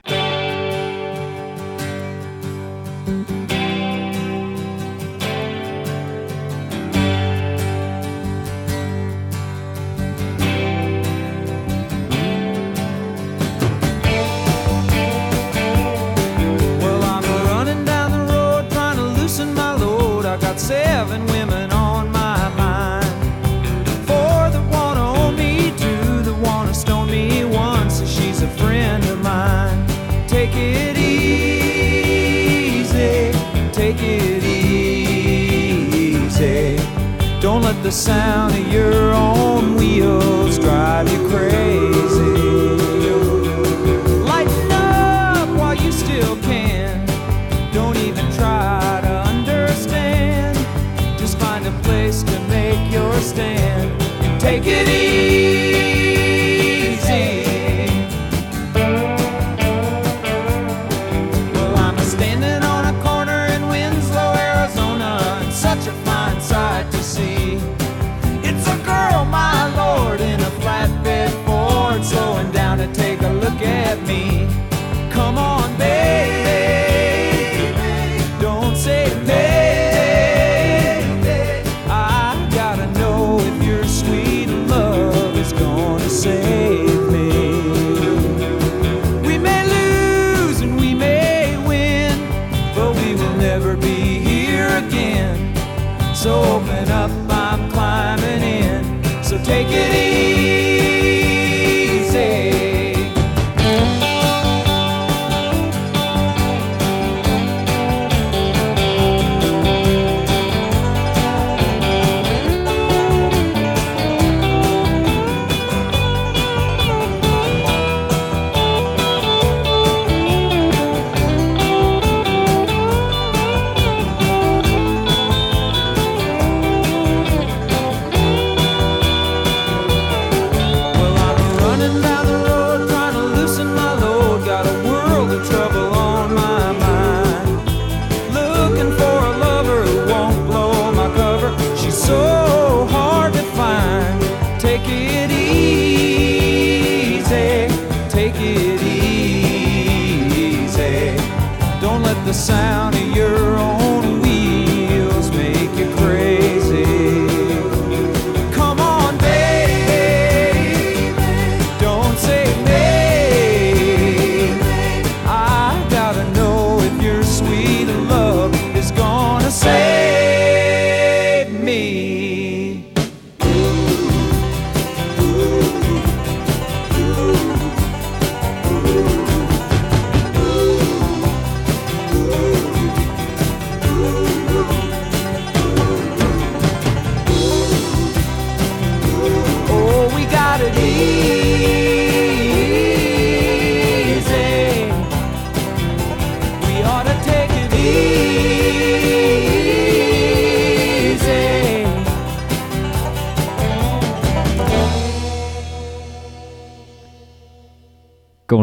The 37.87 37.93
sound 37.93 38.53
of 38.53 38.67
your 38.67 39.16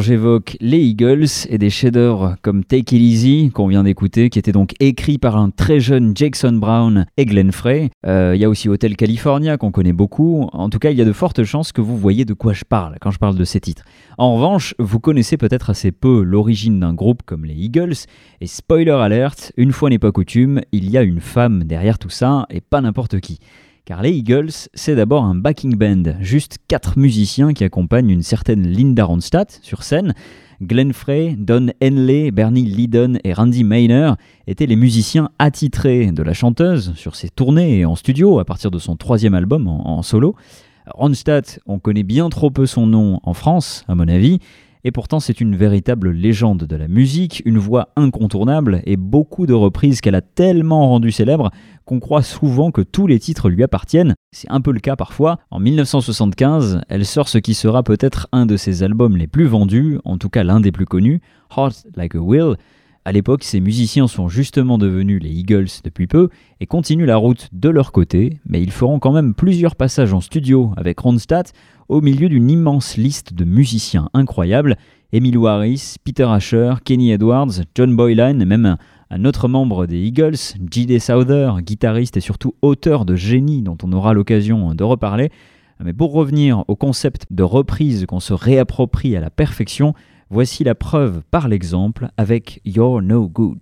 j'évoque 0.04 0.58
les 0.60 0.80
Eagles 0.80 1.24
et 1.48 1.56
des 1.56 1.70
chefs-d'œuvre 1.70 2.36
comme 2.42 2.62
Take 2.62 2.94
It 2.94 3.02
Easy 3.02 3.50
qu'on 3.54 3.68
vient 3.68 3.84
d'écouter, 3.84 4.28
qui 4.28 4.38
était 4.38 4.52
donc 4.52 4.74
écrit 4.78 5.16
par 5.16 5.38
un 5.38 5.48
très 5.48 5.80
jeune 5.80 6.14
Jackson 6.14 6.52
Brown 6.52 7.06
et 7.16 7.24
Glenn 7.24 7.52
Frey. 7.52 7.88
Euh, 8.06 8.32
Il 8.34 8.40
y 8.40 8.44
a 8.44 8.50
aussi 8.50 8.68
Hotel 8.68 8.96
California 8.96 9.56
qu'on 9.56 9.70
connaît 9.70 9.94
beaucoup. 9.94 10.46
En 10.52 10.68
tout 10.68 10.78
cas, 10.78 10.90
il 10.90 10.98
y 10.98 11.00
a 11.00 11.06
de 11.06 11.12
fortes 11.12 11.42
chances 11.44 11.72
que 11.72 11.80
vous 11.80 11.96
voyez 11.96 12.26
de 12.26 12.34
quoi 12.34 12.52
je 12.52 12.64
parle 12.68 12.96
quand 13.00 13.10
je 13.10 13.18
parle 13.18 13.36
de 13.36 13.44
ces 13.44 13.60
titres. 13.60 13.84
En 14.18 14.34
revanche, 14.34 14.74
vous 14.78 15.00
connaissez 15.00 15.38
peut-être 15.38 15.70
assez 15.70 15.90
peu 15.90 16.22
l'origine 16.22 16.80
d'un 16.80 16.92
groupe 16.92 17.22
comme 17.24 17.46
les 17.46 17.54
Eagles. 17.54 17.94
Et 18.42 18.46
spoiler 18.46 18.90
alert, 18.90 19.52
une 19.56 19.72
fois 19.72 19.88
n'est 19.88 19.98
pas 19.98 20.12
coutume, 20.12 20.60
il 20.72 20.90
y 20.90 20.98
a 20.98 21.02
une 21.02 21.20
femme 21.20 21.64
derrière 21.64 21.98
tout 21.98 22.10
ça 22.10 22.46
et 22.50 22.60
pas 22.60 22.82
n'importe 22.82 23.20
qui. 23.20 23.38
Car 23.86 24.00
les 24.00 24.12
Eagles, 24.12 24.48
c'est 24.72 24.94
d'abord 24.94 25.24
un 25.24 25.34
backing 25.34 25.76
band, 25.76 26.14
juste 26.20 26.56
quatre 26.68 26.98
musiciens 26.98 27.52
qui 27.52 27.64
accompagnent 27.64 28.08
une 28.08 28.22
certaine 28.22 28.66
Linda 28.66 29.04
Ronstadt 29.04 29.58
sur 29.60 29.82
scène. 29.82 30.14
Glenn 30.62 30.94
Frey, 30.94 31.36
Don 31.38 31.66
Henley, 31.82 32.30
Bernie 32.30 32.64
Lydon 32.64 33.18
et 33.24 33.34
Randy 33.34 33.62
Maynard 33.62 34.16
étaient 34.46 34.64
les 34.64 34.76
musiciens 34.76 35.28
attitrés 35.38 36.12
de 36.12 36.22
la 36.22 36.32
chanteuse 36.32 36.94
sur 36.94 37.14
ses 37.14 37.28
tournées 37.28 37.80
et 37.80 37.84
en 37.84 37.94
studio 37.94 38.38
à 38.38 38.46
partir 38.46 38.70
de 38.70 38.78
son 38.78 38.96
troisième 38.96 39.34
album 39.34 39.68
en 39.68 40.00
solo. 40.00 40.34
Ronstadt, 40.86 41.60
on 41.66 41.78
connaît 41.78 42.04
bien 42.04 42.30
trop 42.30 42.50
peu 42.50 42.64
son 42.64 42.86
nom 42.86 43.20
en 43.22 43.34
France, 43.34 43.84
à 43.86 43.94
mon 43.94 44.08
avis, 44.08 44.38
et 44.84 44.92
pourtant 44.92 45.18
c'est 45.18 45.40
une 45.40 45.56
véritable 45.56 46.10
légende 46.10 46.64
de 46.64 46.76
la 46.76 46.88
musique, 46.88 47.42
une 47.44 47.58
voix 47.58 47.88
incontournable 47.96 48.82
et 48.84 48.96
beaucoup 48.96 49.46
de 49.46 49.54
reprises 49.54 50.00
qu'elle 50.00 50.14
a 50.14 50.20
tellement 50.20 50.88
rendu 50.88 51.10
célèbre 51.10 51.50
qu'on 51.84 52.00
croit 52.00 52.22
souvent 52.22 52.70
que 52.70 52.82
tous 52.82 53.06
les 53.06 53.18
titres 53.18 53.48
lui 53.48 53.62
appartiennent. 53.62 54.14
C'est 54.32 54.50
un 54.50 54.60
peu 54.60 54.72
le 54.72 54.80
cas 54.80 54.96
parfois. 54.96 55.38
En 55.50 55.58
1975, 55.58 56.82
elle 56.88 57.06
sort 57.06 57.28
ce 57.28 57.38
qui 57.38 57.54
sera 57.54 57.82
peut-être 57.82 58.28
un 58.32 58.46
de 58.46 58.56
ses 58.56 58.82
albums 58.82 59.16
les 59.16 59.26
plus 59.26 59.46
vendus, 59.46 59.98
en 60.04 60.18
tout 60.18 60.28
cas 60.28 60.44
l'un 60.44 60.60
des 60.60 60.72
plus 60.72 60.86
connus, 60.86 61.20
Heart 61.56 61.86
Like 61.96 62.14
a 62.14 62.20
Will. 62.20 62.56
À 63.06 63.12
l'époque, 63.12 63.44
ces 63.44 63.60
musiciens 63.60 64.06
sont 64.06 64.28
justement 64.28 64.78
devenus 64.78 65.22
les 65.22 65.28
Eagles 65.28 65.68
depuis 65.84 66.06
peu 66.06 66.30
et 66.60 66.66
continuent 66.66 67.04
la 67.04 67.18
route 67.18 67.50
de 67.52 67.68
leur 67.68 67.92
côté, 67.92 68.38
mais 68.46 68.62
ils 68.62 68.70
feront 68.70 68.98
quand 68.98 69.12
même 69.12 69.34
plusieurs 69.34 69.76
passages 69.76 70.14
en 70.14 70.22
studio 70.22 70.72
avec 70.78 71.00
Ronstadt 71.00 71.52
au 71.90 72.00
milieu 72.00 72.30
d'une 72.30 72.50
immense 72.50 72.96
liste 72.96 73.34
de 73.34 73.44
musiciens 73.44 74.08
incroyables 74.14 74.78
Emilio 75.12 75.46
Harris, 75.46 75.96
Peter 76.02 76.24
Asher, 76.24 76.76
Kenny 76.82 77.12
Edwards, 77.12 77.60
John 77.74 77.94
Boylan 77.94 78.40
et 78.40 78.46
même 78.46 78.64
un, 78.64 78.78
un 79.10 79.24
autre 79.26 79.48
membre 79.48 79.86
des 79.86 79.98
Eagles, 79.98 80.56
J.D. 80.70 80.98
Souther, 80.98 81.60
guitariste 81.60 82.16
et 82.16 82.20
surtout 82.20 82.54
auteur 82.62 83.04
de 83.04 83.16
génie 83.16 83.60
dont 83.60 83.76
on 83.82 83.92
aura 83.92 84.14
l'occasion 84.14 84.74
de 84.74 84.82
reparler. 84.82 85.30
Mais 85.78 85.92
pour 85.92 86.12
revenir 86.12 86.64
au 86.68 86.76
concept 86.76 87.26
de 87.30 87.42
reprise 87.42 88.06
qu'on 88.06 88.20
se 88.20 88.32
réapproprie 88.32 89.14
à 89.14 89.20
la 89.20 89.28
perfection, 89.28 89.92
voici 90.30 90.64
la 90.64 90.74
preuve 90.74 91.22
par 91.30 91.48
l'exemple 91.48 92.08
avec 92.16 92.60
You're 92.64 93.02
No 93.02 93.28
Good. 93.28 93.60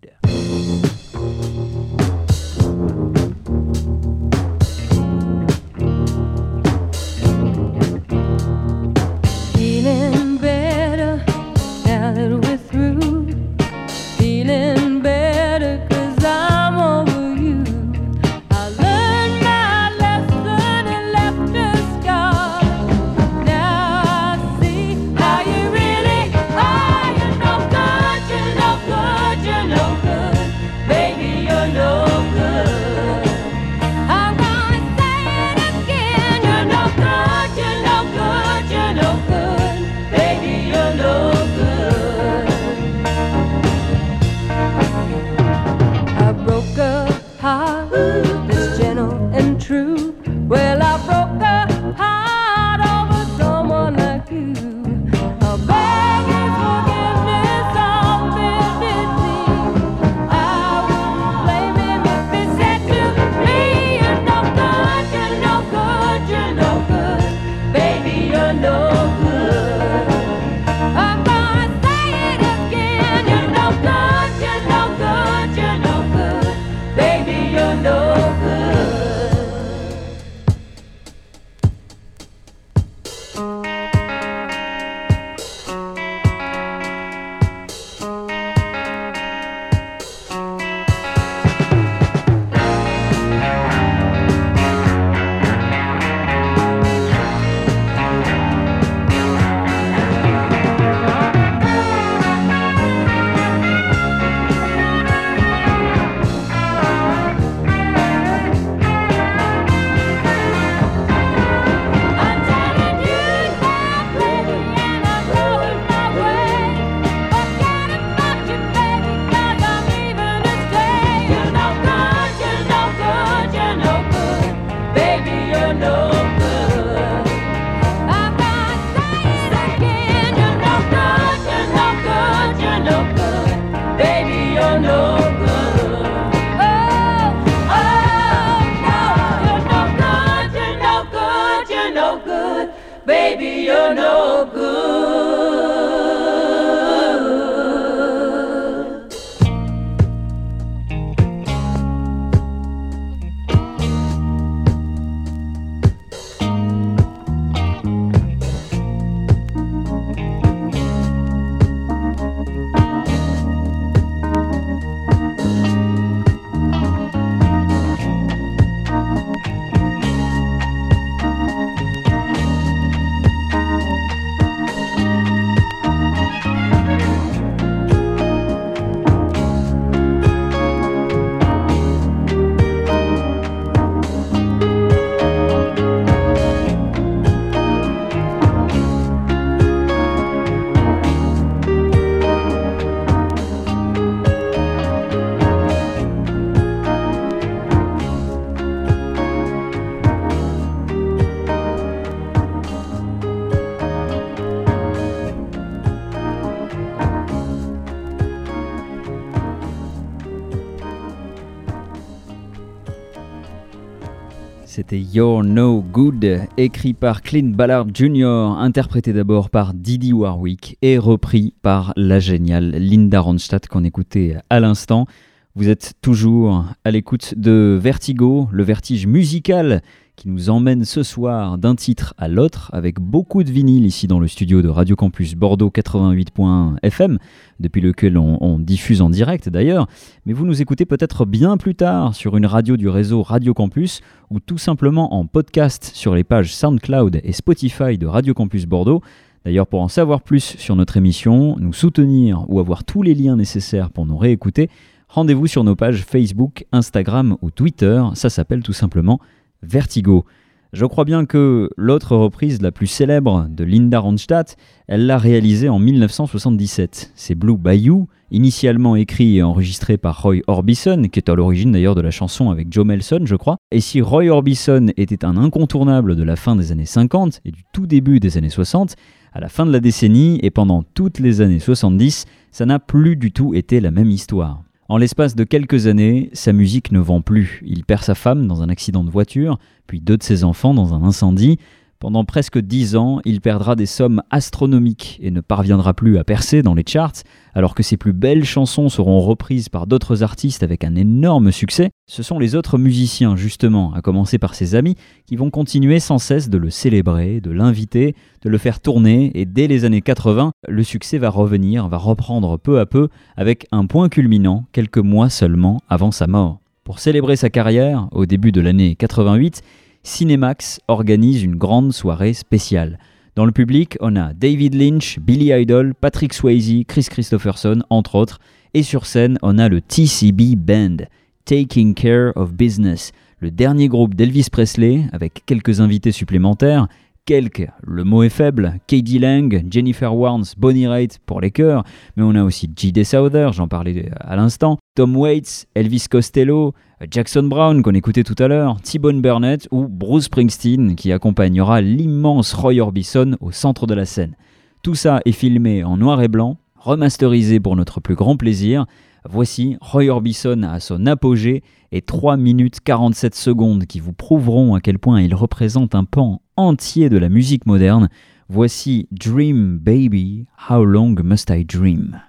You're 214.92 215.42
No 215.42 215.80
Good, 215.80 216.48
écrit 216.58 216.92
par 216.92 217.22
Clint 217.22 217.52
Ballard 217.54 217.86
Jr., 217.92 218.56
interprété 218.58 219.12
d'abord 219.12 219.48
par 219.48 219.72
Didi 219.72 220.12
Warwick 220.12 220.76
et 220.82 220.98
repris 220.98 221.54
par 221.62 221.92
la 221.96 222.20
géniale 222.20 222.70
Linda 222.72 223.20
Ronstadt 223.20 223.68
qu'on 223.68 223.84
écoutait 223.84 224.36
à 224.50 224.60
l'instant. 224.60 225.06
Vous 225.54 225.68
êtes 225.68 225.94
toujours 226.02 226.66
à 226.84 226.90
l'écoute 226.90 227.34
de 227.36 227.78
Vertigo, 227.80 228.48
le 228.52 228.62
vertige 228.62 229.06
musical 229.06 229.82
qui 230.16 230.28
nous 230.28 230.50
emmène 230.50 230.84
ce 230.84 231.02
soir 231.02 231.58
d'un 231.58 231.74
titre 231.74 232.14
à 232.18 232.28
l'autre 232.28 232.70
avec 232.72 233.00
beaucoup 233.00 233.42
de 233.42 233.50
vinyle 233.50 233.86
ici 233.86 234.06
dans 234.06 234.20
le 234.20 234.28
studio 234.28 234.62
de 234.62 234.68
Radio 234.68 234.94
Campus 234.94 235.34
Bordeaux 235.34 235.70
88.1 235.70 236.76
FM, 236.82 237.18
depuis 237.60 237.80
lequel 237.80 238.18
on, 238.18 238.38
on 238.42 238.58
diffuse 238.58 239.00
en 239.00 239.10
direct 239.10 239.48
d'ailleurs, 239.48 239.88
mais 240.26 240.32
vous 240.32 240.46
nous 240.46 240.60
écoutez 240.60 240.84
peut-être 240.84 241.24
bien 241.24 241.56
plus 241.56 241.74
tard 241.74 242.14
sur 242.14 242.36
une 242.36 242.46
radio 242.46 242.76
du 242.76 242.88
réseau 242.88 243.22
Radio 243.22 243.54
Campus 243.54 244.02
ou 244.30 244.38
tout 244.38 244.58
simplement 244.58 245.14
en 245.14 245.26
podcast 245.26 245.90
sur 245.94 246.14
les 246.14 246.24
pages 246.24 246.54
SoundCloud 246.54 247.20
et 247.24 247.32
Spotify 247.32 247.96
de 247.98 248.06
Radio 248.06 248.34
Campus 248.34 248.66
Bordeaux. 248.66 249.02
D'ailleurs, 249.44 249.66
pour 249.66 249.80
en 249.80 249.88
savoir 249.88 250.20
plus 250.22 250.56
sur 250.58 250.76
notre 250.76 250.96
émission, 250.96 251.56
nous 251.58 251.72
soutenir 251.72 252.44
ou 252.48 252.60
avoir 252.60 252.84
tous 252.84 253.02
les 253.02 253.14
liens 253.14 253.36
nécessaires 253.36 253.90
pour 253.90 254.06
nous 254.06 254.16
réécouter, 254.16 254.70
rendez-vous 255.08 255.48
sur 255.48 255.64
nos 255.64 255.74
pages 255.74 256.04
Facebook, 256.04 256.64
Instagram 256.70 257.36
ou 257.42 257.50
Twitter. 257.50 258.04
Ça 258.14 258.30
s'appelle 258.30 258.62
tout 258.62 258.72
simplement 258.72 259.18
Vertigo. 259.62 260.24
Je 260.72 260.86
crois 260.86 261.04
bien 261.04 261.26
que 261.26 261.68
l'autre 261.76 262.16
reprise 262.16 262.62
la 262.62 262.72
plus 262.72 262.86
célèbre 262.86 263.46
de 263.50 263.62
Linda 263.62 263.98
Ronstadt, 263.98 264.56
elle 264.88 265.04
l'a 265.04 265.18
réalisée 265.18 265.68
en 265.68 265.78
1977. 265.78 267.12
C'est 267.14 267.34
Blue 267.34 267.58
Bayou, 267.58 268.08
initialement 268.30 268.96
écrit 268.96 269.36
et 269.36 269.42
enregistré 269.42 269.98
par 269.98 270.22
Roy 270.22 270.36
Orbison, 270.46 271.02
qui 271.12 271.18
est 271.18 271.28
à 271.28 271.34
l'origine 271.34 271.72
d'ailleurs 271.72 271.94
de 271.94 272.00
la 272.00 272.10
chanson 272.10 272.50
avec 272.50 272.72
Joe 272.72 272.86
Melson, 272.86 273.20
je 273.26 273.36
crois. 273.36 273.58
Et 273.70 273.80
si 273.80 274.00
Roy 274.00 274.28
Orbison 274.28 274.86
était 274.96 275.26
un 275.26 275.36
incontournable 275.36 276.16
de 276.16 276.22
la 276.22 276.36
fin 276.36 276.56
des 276.56 276.72
années 276.72 276.86
50 276.86 277.42
et 277.44 277.50
du 277.50 277.64
tout 277.74 277.86
début 277.86 278.18
des 278.18 278.38
années 278.38 278.48
60, 278.48 278.96
à 279.34 279.40
la 279.40 279.50
fin 279.50 279.66
de 279.66 279.72
la 279.72 279.80
décennie 279.80 280.38
et 280.42 280.50
pendant 280.50 280.82
toutes 280.82 281.18
les 281.18 281.42
années 281.42 281.60
70, 281.60 282.24
ça 282.50 282.64
n'a 282.64 282.78
plus 282.78 283.16
du 283.16 283.30
tout 283.30 283.54
été 283.54 283.78
la 283.78 283.90
même 283.90 284.10
histoire. 284.10 284.62
En 284.92 284.98
l'espace 284.98 285.34
de 285.34 285.44
quelques 285.44 285.86
années, 285.86 286.28
sa 286.34 286.52
musique 286.52 286.92
ne 286.92 286.98
vend 286.98 287.22
plus. 287.22 287.62
Il 287.64 287.82
perd 287.82 288.02
sa 288.02 288.14
femme 288.14 288.46
dans 288.46 288.60
un 288.60 288.68
accident 288.68 289.04
de 289.04 289.10
voiture, 289.10 289.58
puis 289.86 290.02
deux 290.02 290.18
de 290.18 290.22
ses 290.22 290.44
enfants 290.44 290.74
dans 290.74 290.92
un 290.92 291.02
incendie. 291.02 291.58
Pendant 292.02 292.24
presque 292.24 292.58
dix 292.58 292.96
ans, 292.96 293.20
il 293.24 293.40
perdra 293.40 293.76
des 293.76 293.86
sommes 293.86 294.24
astronomiques 294.32 295.20
et 295.22 295.30
ne 295.30 295.40
parviendra 295.40 295.94
plus 295.94 296.18
à 296.18 296.24
percer 296.24 296.60
dans 296.60 296.74
les 296.74 296.82
charts, 296.84 297.22
alors 297.54 297.76
que 297.76 297.84
ses 297.84 297.96
plus 297.96 298.12
belles 298.12 298.44
chansons 298.44 298.88
seront 298.88 299.20
reprises 299.20 299.68
par 299.68 299.86
d'autres 299.86 300.24
artistes 300.24 300.64
avec 300.64 300.82
un 300.82 300.96
énorme 300.96 301.52
succès. 301.52 301.90
Ce 302.08 302.24
sont 302.24 302.40
les 302.40 302.56
autres 302.56 302.76
musiciens, 302.76 303.36
justement, 303.36 303.94
à 303.94 304.00
commencer 304.00 304.38
par 304.38 304.56
ses 304.56 304.74
amis, 304.74 304.96
qui 305.26 305.36
vont 305.36 305.50
continuer 305.50 306.00
sans 306.00 306.18
cesse 306.18 306.50
de 306.50 306.58
le 306.58 306.70
célébrer, 306.70 307.40
de 307.40 307.52
l'inviter, 307.52 308.16
de 308.42 308.50
le 308.50 308.58
faire 308.58 308.80
tourner, 308.80 309.30
et 309.34 309.44
dès 309.44 309.68
les 309.68 309.84
années 309.84 310.02
80, 310.02 310.50
le 310.66 310.82
succès 310.82 311.18
va 311.18 311.28
revenir, 311.28 311.86
va 311.86 311.98
reprendre 311.98 312.58
peu 312.58 312.80
à 312.80 312.86
peu, 312.86 313.10
avec 313.36 313.68
un 313.70 313.86
point 313.86 314.08
culminant 314.08 314.64
quelques 314.72 314.98
mois 314.98 315.30
seulement 315.30 315.80
avant 315.88 316.10
sa 316.10 316.26
mort. 316.26 316.58
Pour 316.82 316.98
célébrer 316.98 317.36
sa 317.36 317.48
carrière, 317.48 318.08
au 318.10 318.26
début 318.26 318.50
de 318.50 318.60
l'année 318.60 318.96
88, 318.96 319.62
Cinemax 320.04 320.80
organise 320.88 321.44
une 321.44 321.54
grande 321.54 321.92
soirée 321.92 322.32
spéciale. 322.32 322.98
Dans 323.36 323.44
le 323.44 323.52
public, 323.52 323.96
on 324.00 324.16
a 324.16 324.32
David 324.34 324.74
Lynch, 324.74 325.20
Billy 325.20 325.52
Idol, 325.52 325.94
Patrick 325.94 326.34
Swayze, 326.34 326.84
Chris 326.88 327.06
Christopherson, 327.08 327.82
entre 327.88 328.16
autres. 328.16 328.40
Et 328.74 328.82
sur 328.82 329.06
scène, 329.06 329.38
on 329.42 329.58
a 329.58 329.68
le 329.68 329.80
TCB 329.80 330.56
Band, 330.56 330.96
Taking 331.44 331.94
Care 331.94 332.32
of 332.36 332.52
Business, 332.52 333.12
le 333.38 333.50
dernier 333.50 333.88
groupe 333.88 334.14
d'Elvis 334.14 334.48
Presley, 334.50 335.04
avec 335.12 335.44
quelques 335.46 335.80
invités 335.80 336.12
supplémentaires. 336.12 336.88
Quelques, 337.24 337.68
le 337.84 338.02
mot 338.02 338.24
est 338.24 338.28
faible, 338.28 338.80
Katie 338.88 339.20
Lang, 339.20 339.64
Jennifer 339.70 340.12
Warnes, 340.12 340.44
Bonnie 340.56 340.88
Raitt 340.88 341.20
pour 341.24 341.40
les 341.40 341.52
chœurs, 341.52 341.84
mais 342.16 342.24
on 342.24 342.34
a 342.34 342.42
aussi 342.42 342.68
J.D. 342.74 343.04
Souther, 343.04 343.50
j'en 343.52 343.68
parlais 343.68 344.10
à 344.18 344.34
l'instant, 344.34 344.78
Tom 344.96 345.16
Waits, 345.16 345.68
Elvis 345.76 346.06
Costello, 346.10 346.74
Jackson 347.10 347.44
Brown 347.44 347.82
qu'on 347.82 347.94
écoutait 347.94 348.22
tout 348.22 348.36
à 348.38 348.48
l'heure, 348.48 348.80
T-Bone 348.80 349.20
Burnett 349.20 349.66
ou 349.70 349.88
Bruce 349.88 350.24
Springsteen 350.24 350.94
qui 350.94 351.12
accompagnera 351.12 351.80
l'immense 351.80 352.52
Roy 352.52 352.80
Orbison 352.80 353.36
au 353.40 353.50
centre 353.50 353.86
de 353.86 353.94
la 353.94 354.04
scène. 354.04 354.36
Tout 354.82 354.94
ça 354.94 355.20
est 355.24 355.32
filmé 355.32 355.82
en 355.84 355.96
noir 355.96 356.22
et 356.22 356.28
blanc, 356.28 356.58
remasterisé 356.76 357.60
pour 357.60 357.76
notre 357.76 358.00
plus 358.00 358.14
grand 358.14 358.36
plaisir. 358.36 358.86
Voici 359.28 359.76
Roy 359.80 360.08
Orbison 360.08 360.62
à 360.62 360.80
son 360.80 361.06
apogée 361.06 361.62
et 361.90 362.02
3 362.02 362.36
minutes 362.36 362.80
47 362.80 363.34
secondes 363.34 363.86
qui 363.86 364.00
vous 364.00 364.12
prouveront 364.12 364.74
à 364.74 364.80
quel 364.80 364.98
point 364.98 365.20
il 365.20 365.34
représente 365.34 365.94
un 365.94 366.04
pan 366.04 366.40
entier 366.56 367.08
de 367.08 367.18
la 367.18 367.28
musique 367.28 367.66
moderne. 367.66 368.08
Voici 368.48 369.08
Dream 369.10 369.78
Baby, 369.78 370.46
How 370.68 370.84
Long 370.84 371.14
Must 371.22 371.50
I 371.50 371.64
Dream? 371.64 372.20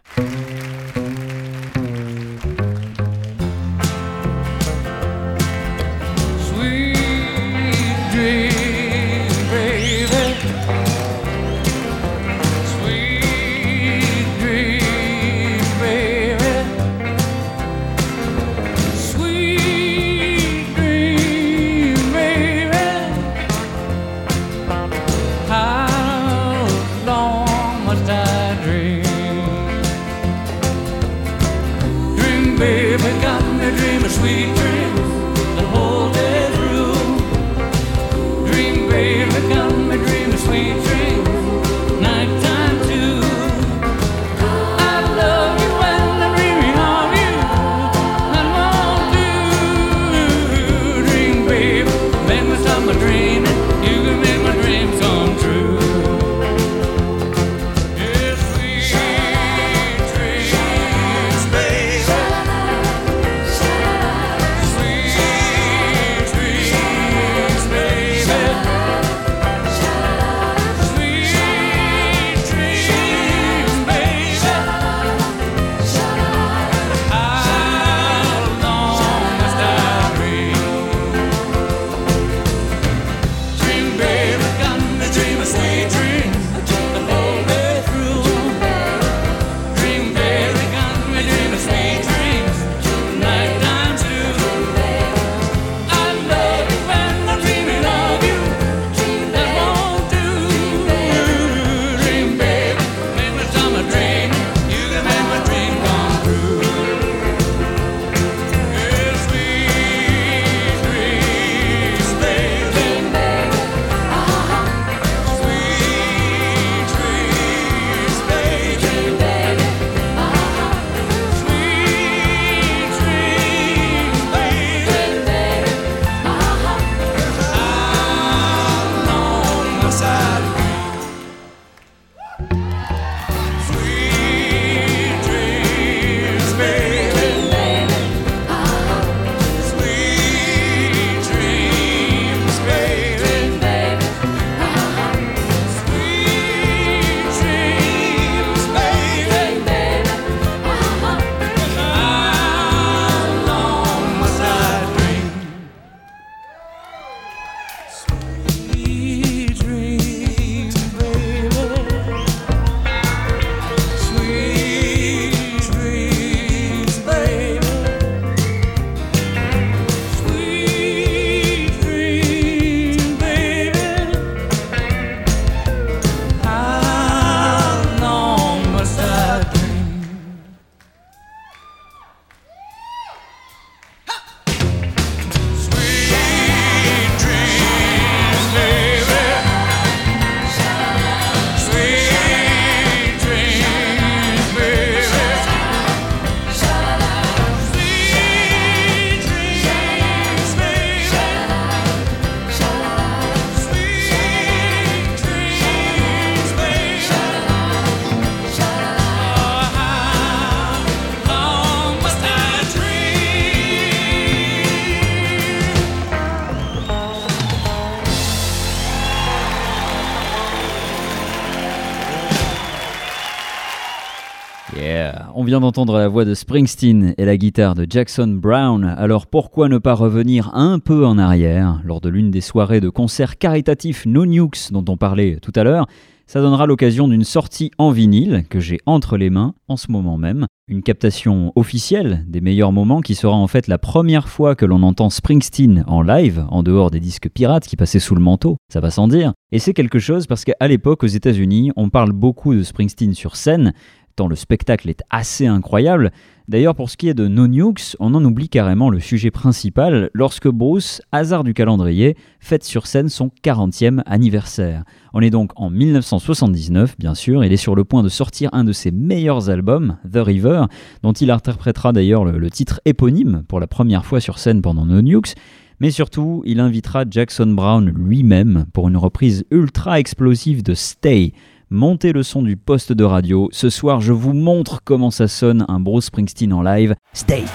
D'entendre 225.60 225.98
la 225.98 226.08
voix 226.08 226.26
de 226.26 226.34
Springsteen 226.34 227.14
et 227.18 227.26
la 227.26 227.38
guitare 227.38 227.76
de 227.76 227.86
Jackson 227.90 228.28
Brown, 228.28 228.86
alors 228.86 229.28
pourquoi 229.28 229.70
ne 229.70 229.78
pas 229.78 229.94
revenir 229.94 230.50
un 230.54 230.80
peu 230.80 231.06
en 231.06 231.18
arrière 231.18 231.82
Lors 231.84 232.02
de 232.02 232.10
l'une 232.10 232.32
des 232.32 232.42
soirées 232.42 232.80
de 232.80 232.90
concert 232.90 233.38
caritatif 233.38 234.06
No 234.06 234.26
Nukes 234.26 234.72
dont 234.72 234.86
on 234.88 234.98
parlait 234.98 235.38
tout 235.42 235.52
à 235.56 235.64
l'heure, 235.64 235.88
ça 236.26 236.42
donnera 236.42 236.66
l'occasion 236.66 237.08
d'une 237.08 237.24
sortie 237.24 237.72
en 237.78 237.92
vinyle 237.92 238.46
que 238.50 238.60
j'ai 238.60 238.80
entre 238.86 239.18
les 239.18 239.30
mains 239.30 239.54
en 239.68 239.78
ce 239.78 239.92
moment 239.92 240.18
même. 240.18 240.48
Une 240.68 240.82
captation 240.82 241.52
officielle 241.56 242.24
des 242.28 242.40
meilleurs 242.40 242.72
moments 242.72 243.02
qui 243.02 243.16
sera 243.16 243.36
en 243.36 243.48
fait 243.48 243.68
la 243.68 243.78
première 243.78 244.30
fois 244.30 244.56
que 244.56 244.66
l'on 244.66 244.82
entend 244.82 245.10
Springsteen 245.10 245.84
en 245.88 246.02
live, 246.02 246.46
en 246.50 246.64
dehors 246.64 246.90
des 246.90 247.02
disques 247.02 247.30
pirates 247.30 247.68
qui 247.68 247.76
passaient 247.76 248.00
sous 248.00 248.16
le 248.16 248.22
manteau, 248.22 248.56
ça 248.72 248.80
va 248.80 248.90
sans 248.90 249.08
dire. 249.08 249.34
Et 249.52 249.60
c'est 249.60 249.74
quelque 249.74 250.00
chose 250.00 250.26
parce 250.26 250.46
qu'à 250.46 250.68
l'époque 250.68 251.04
aux 251.04 251.08
États-Unis, 251.08 251.72
on 251.76 251.90
parle 251.90 252.14
beaucoup 252.14 252.56
de 252.56 252.64
Springsteen 252.64 253.14
sur 253.14 253.36
scène, 253.36 253.74
tant 254.16 254.28
le 254.28 254.36
spectacle 254.36 254.90
est 254.90 255.02
assez 255.10 255.48
incroyable. 255.48 256.12
D'ailleurs, 256.50 256.76
pour 256.76 256.90
ce 256.90 256.98
qui 256.98 257.08
est 257.08 257.14
de 257.14 257.28
No 257.30 257.48
Nukes, 257.48 257.96
on 258.00 258.14
en 258.16 258.26
oublie 258.26 258.50
carrément 258.50 258.90
le 258.90 259.00
sujet 259.00 259.32
principal 259.32 260.10
lorsque 260.14 260.50
Bruce, 260.50 261.02
hasard 261.14 261.46
du 261.46 261.54
calendrier, 261.54 262.18
fête 262.42 262.66
sur 262.66 262.86
scène 262.86 263.08
son 263.08 263.32
40e 263.44 264.02
anniversaire. 264.06 264.84
On 265.14 265.22
est 265.22 265.30
donc 265.30 265.52
en 265.56 265.70
1979, 265.70 266.98
bien 267.00 267.16
sûr, 267.16 267.46
il 267.46 267.54
est 267.54 267.58
sur 267.58 267.76
le 267.76 267.86
point 267.86 268.04
de 268.04 268.10
sortir 268.10 268.50
un 268.52 268.66
de 268.66 268.74
ses 268.74 268.92
meilleurs 268.92 269.50
albums, 269.50 269.98
The 270.12 270.18
River, 270.18 270.66
dont 271.02 271.14
il 271.14 271.32
interprétera 271.32 271.94
d'ailleurs 271.94 272.26
le, 272.26 272.52
titre 272.52 272.82
éponyme 272.84 273.44
pour 273.48 273.62
la 273.62 273.68
première 273.68 274.06
fois 274.06 274.20
sur 274.20 274.38
scène 274.38 274.62
pendant 274.62 274.86
No 274.86 275.02
Nukes. 275.02 275.36
Mais 275.80 275.92
surtout, 275.92 276.44
il 276.46 276.60
invitera 276.60 277.06
Jackson 277.10 277.48
Brown 277.48 277.90
lui-même 277.90 278.66
pour 278.74 278.90
une 278.90 278.98
reprise 278.98 279.46
ultra 279.50 280.00
explosive 280.00 280.62
de 280.62 280.74
Stay, 280.74 281.34
Montez 281.76 282.14
le 282.14 282.22
son 282.22 282.44
du 282.44 282.56
poste 282.56 282.94
de 282.94 283.04
radio. 283.04 283.50
Ce 283.52 283.72
soir, 283.72 284.00
je 284.00 284.14
vous 284.14 284.34
montre 284.34 284.82
comment 284.86 285.10
ça 285.10 285.28
sonne 285.28 285.66
un 285.68 285.80
Bruce 285.80 286.06
Springsteen 286.06 286.54
en 286.54 286.62
live. 286.62 286.94
Stay! 287.14 287.46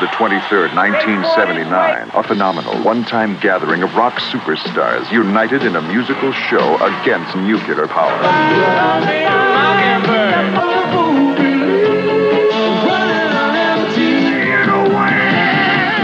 The 0.00 0.06
23rd, 0.06 0.74
1979. 0.76 2.10
A 2.14 2.22
phenomenal 2.22 2.82
one-time 2.84 3.36
gathering 3.40 3.82
of 3.82 3.92
rock 3.96 4.14
superstars 4.14 5.10
united 5.10 5.64
in 5.64 5.74
a 5.74 5.82
musical 5.82 6.30
show 6.32 6.76
against 6.76 7.34
nuclear 7.36 7.88
power. 7.88 8.16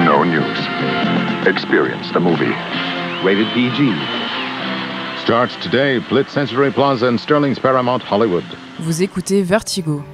No 0.04 0.24
nukes. 0.24 1.46
Experience 1.46 2.10
the 2.12 2.20
movie. 2.20 2.54
Rated 3.24 3.46
PG. 3.54 3.94
Starts 5.22 5.54
today, 5.62 5.98
Blitz 5.98 6.32
Sensory 6.32 6.72
Plaza 6.72 7.06
in 7.06 7.16
Sterling's 7.16 7.58
Paramount 7.60 8.02
Hollywood. 8.02 8.44
Vous 8.80 9.02
écoutez 9.02 9.42
Vertigo. 9.42 10.04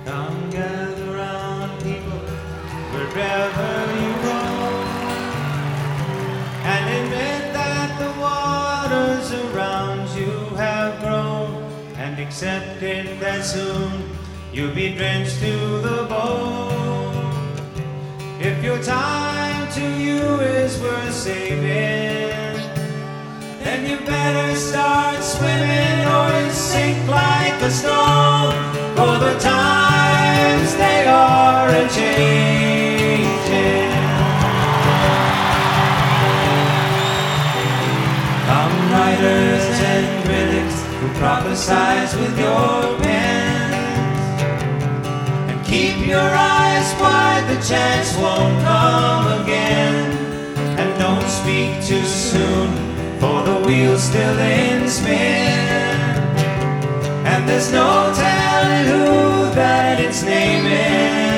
And 12.11 12.19
accept 12.19 12.83
it 12.83 13.21
that 13.21 13.45
soon 13.45 14.03
you'll 14.53 14.75
be 14.75 14.97
drenched 14.97 15.39
to 15.39 15.79
the 15.79 16.07
bone. 16.09 17.55
If 18.41 18.65
your 18.65 18.83
time 18.83 19.71
to 19.75 19.81
you 19.81 20.19
is 20.41 20.77
worth 20.83 21.15
saving, 21.15 22.59
then 23.63 23.89
you 23.89 24.05
better 24.05 24.57
start 24.57 25.23
swimming 25.23 26.05
or 26.05 26.51
sink 26.51 26.99
like 27.09 27.63
a 27.63 27.71
stone. 27.71 28.55
For 28.97 29.15
the 29.25 29.39
times 29.39 30.75
they 30.75 31.07
are 31.07 31.69
a 31.69 31.89
changing. 31.95 32.91
Come 38.49 38.91
critics 39.21 39.60
who 41.01 41.09
prophesize 41.19 42.13
with 42.21 42.39
your 42.39 42.99
pens. 43.01 44.43
And 45.51 45.65
keep 45.65 46.07
your 46.07 46.21
eyes 46.21 46.89
wide, 47.01 47.47
the 47.49 47.61
chance 47.67 48.15
won't 48.19 48.63
come 48.63 49.43
again. 49.43 50.13
And 50.79 50.91
don't 50.99 51.31
speak 51.41 51.73
too 51.83 52.05
soon, 52.05 52.69
for 53.19 53.43
the 53.49 53.57
wheel's 53.67 54.03
still 54.03 54.39
in 54.39 54.89
spin. 54.91 55.81
And 57.25 57.49
there's 57.49 57.73
no 57.73 58.13
telling 58.15 58.87
who 58.93 59.55
that 59.55 60.01
it's 60.01 60.23
naming. 60.23 61.30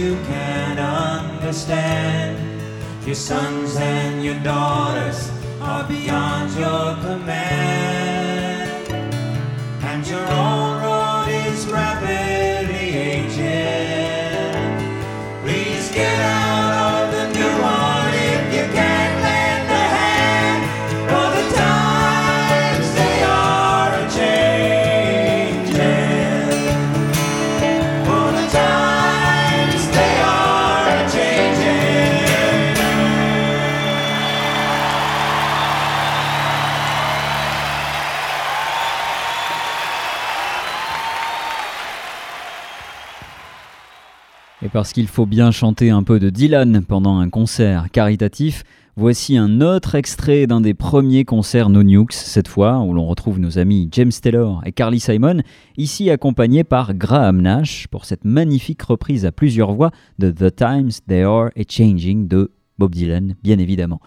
You 0.00 0.16
can't 0.24 0.80
understand. 0.80 2.38
Your 3.04 3.14
sons 3.14 3.76
and 3.76 4.24
your 4.24 4.38
daughters 4.42 5.30
are 5.60 5.84
beyond 5.84 6.52
your 6.54 6.94
command. 7.04 7.99
Parce 44.72 44.92
qu'il 44.92 45.08
faut 45.08 45.26
bien 45.26 45.50
chanter 45.50 45.90
un 45.90 46.02
peu 46.02 46.18
de 46.18 46.30
Dylan 46.30 46.82
pendant 46.86 47.18
un 47.18 47.28
concert 47.28 47.90
caritatif, 47.90 48.62
voici 48.96 49.36
un 49.36 49.60
autre 49.60 49.94
extrait 49.94 50.46
d'un 50.46 50.60
des 50.60 50.74
premiers 50.74 51.24
concerts 51.24 51.70
No 51.70 51.82
Nukes, 51.82 52.12
cette 52.12 52.48
fois, 52.48 52.78
où 52.80 52.92
l'on 52.92 53.06
retrouve 53.06 53.38
nos 53.38 53.58
amis 53.58 53.88
James 53.92 54.12
Taylor 54.12 54.62
et 54.64 54.72
Carly 54.72 55.00
Simon, 55.00 55.42
ici 55.76 56.10
accompagnés 56.10 56.64
par 56.64 56.94
Graham 56.94 57.40
Nash 57.40 57.88
pour 57.88 58.04
cette 58.04 58.24
magnifique 58.24 58.82
reprise 58.82 59.26
à 59.26 59.32
plusieurs 59.32 59.72
voix 59.72 59.90
de 60.18 60.30
The 60.30 60.54
Times 60.54 60.90
They 61.08 61.22
Are 61.22 61.50
a 61.56 61.62
Changing 61.68 62.28
de 62.28 62.52
Bob 62.78 62.94
Dylan, 62.94 63.34
bien 63.42 63.58
évidemment. 63.58 64.00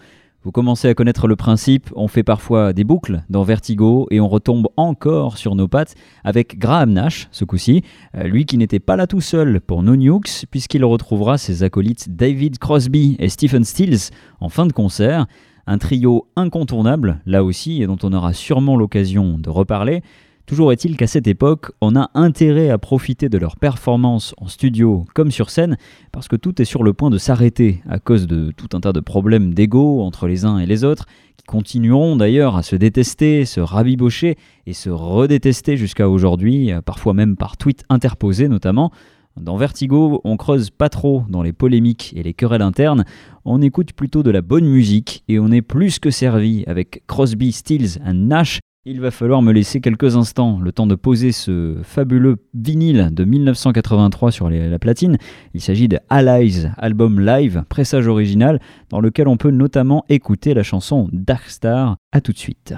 Vous 0.44 0.52
commencez 0.52 0.88
à 0.88 0.94
connaître 0.94 1.26
le 1.26 1.36
principe, 1.36 1.88
on 1.96 2.06
fait 2.06 2.22
parfois 2.22 2.74
des 2.74 2.84
boucles 2.84 3.22
dans 3.30 3.44
Vertigo 3.44 4.06
et 4.10 4.20
on 4.20 4.28
retombe 4.28 4.68
encore 4.76 5.38
sur 5.38 5.54
nos 5.54 5.68
pattes 5.68 5.94
avec 6.22 6.58
Graham 6.58 6.92
Nash, 6.92 7.28
ce 7.30 7.46
coup-ci, 7.46 7.80
euh, 8.14 8.24
lui 8.24 8.44
qui 8.44 8.58
n'était 8.58 8.78
pas 8.78 8.96
là 8.96 9.06
tout 9.06 9.22
seul 9.22 9.62
pour 9.62 9.82
No 9.82 9.96
Nukes, 9.96 10.44
puisqu'il 10.50 10.84
retrouvera 10.84 11.38
ses 11.38 11.62
acolytes 11.62 12.14
David 12.14 12.58
Crosby 12.58 13.16
et 13.20 13.30
Stephen 13.30 13.64
Stills 13.64 14.10
en 14.38 14.50
fin 14.50 14.66
de 14.66 14.74
concert. 14.74 15.26
Un 15.66 15.78
trio 15.78 16.26
incontournable, 16.36 17.22
là 17.24 17.42
aussi, 17.42 17.82
et 17.82 17.86
dont 17.86 17.96
on 18.02 18.12
aura 18.12 18.34
sûrement 18.34 18.76
l'occasion 18.76 19.38
de 19.38 19.48
reparler. 19.48 20.02
Toujours 20.46 20.72
est-il 20.72 20.98
qu'à 20.98 21.06
cette 21.06 21.26
époque, 21.26 21.72
on 21.80 21.96
a 21.96 22.10
intérêt 22.12 22.68
à 22.68 22.76
profiter 22.76 23.30
de 23.30 23.38
leur 23.38 23.56
performance 23.56 24.34
en 24.36 24.46
studio 24.46 25.06
comme 25.14 25.30
sur 25.30 25.48
scène, 25.48 25.78
parce 26.12 26.28
que 26.28 26.36
tout 26.36 26.60
est 26.60 26.66
sur 26.66 26.82
le 26.82 26.92
point 26.92 27.08
de 27.08 27.16
s'arrêter 27.16 27.80
à 27.88 27.98
cause 27.98 28.26
de 28.26 28.52
tout 28.54 28.68
un 28.76 28.80
tas 28.80 28.92
de 28.92 29.00
problèmes 29.00 29.54
d'ego 29.54 30.02
entre 30.02 30.26
les 30.26 30.44
uns 30.44 30.58
et 30.58 30.66
les 30.66 30.84
autres, 30.84 31.06
qui 31.38 31.46
continueront 31.46 32.16
d'ailleurs 32.16 32.56
à 32.56 32.62
se 32.62 32.76
détester, 32.76 33.46
se 33.46 33.60
rabibocher 33.60 34.36
et 34.66 34.74
se 34.74 34.90
redétester 34.90 35.78
jusqu'à 35.78 36.10
aujourd'hui, 36.10 36.72
parfois 36.84 37.14
même 37.14 37.36
par 37.36 37.56
tweets 37.56 37.84
interposés 37.88 38.48
notamment. 38.48 38.92
Dans 39.40 39.56
Vertigo, 39.56 40.20
on 40.24 40.36
creuse 40.36 40.68
pas 40.68 40.90
trop 40.90 41.24
dans 41.30 41.42
les 41.42 41.54
polémiques 41.54 42.12
et 42.14 42.22
les 42.22 42.34
querelles 42.34 42.62
internes, 42.62 43.06
on 43.46 43.62
écoute 43.62 43.94
plutôt 43.94 44.22
de 44.22 44.30
la 44.30 44.42
bonne 44.42 44.66
musique 44.66 45.24
et 45.26 45.38
on 45.38 45.50
est 45.50 45.62
plus 45.62 45.98
que 45.98 46.10
servi 46.10 46.64
avec 46.66 47.02
Crosby, 47.06 47.50
Stills 47.50 47.98
et 48.06 48.12
Nash. 48.12 48.60
Il 48.86 49.00
va 49.00 49.10
falloir 49.10 49.40
me 49.40 49.50
laisser 49.50 49.80
quelques 49.80 50.14
instants, 50.14 50.60
le 50.60 50.70
temps 50.70 50.86
de 50.86 50.94
poser 50.94 51.32
ce 51.32 51.78
fabuleux 51.82 52.36
vinyle 52.52 53.08
de 53.12 53.24
1983 53.24 54.30
sur 54.30 54.50
la 54.50 54.78
platine. 54.78 55.16
Il 55.54 55.62
s'agit 55.62 55.88
de 55.88 55.98
Allies, 56.10 56.66
album 56.76 57.18
live, 57.18 57.64
pressage 57.70 58.06
original, 58.08 58.60
dans 58.90 59.00
lequel 59.00 59.26
on 59.26 59.38
peut 59.38 59.50
notamment 59.50 60.04
écouter 60.10 60.52
la 60.52 60.62
chanson 60.62 61.08
Dark 61.12 61.48
Star. 61.48 61.96
À 62.12 62.20
tout 62.20 62.32
de 62.32 62.38
suite. 62.38 62.74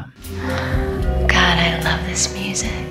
God, 1.26 1.32
I 1.32 1.82
love 1.82 1.98
this 2.09 2.32
music. 2.38 2.86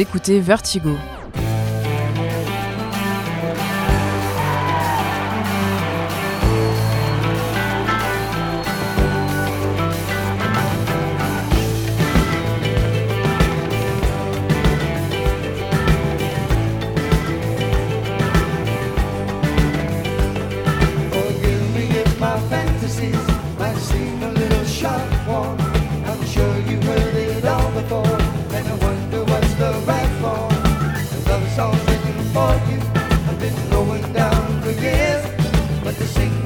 écoutez 0.00 0.40
Vertigo. 0.40 0.96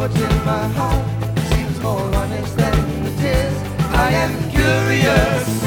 what's 0.04 0.20
in 0.20 0.44
my 0.44 0.66
heart 0.76 1.34
seems 1.48 1.80
more 1.80 2.14
honest 2.14 2.54
than 2.58 3.04
the 3.04 3.22
tears. 3.22 3.56
I 3.90 4.10
am 4.10 4.50
curious. 4.50 5.63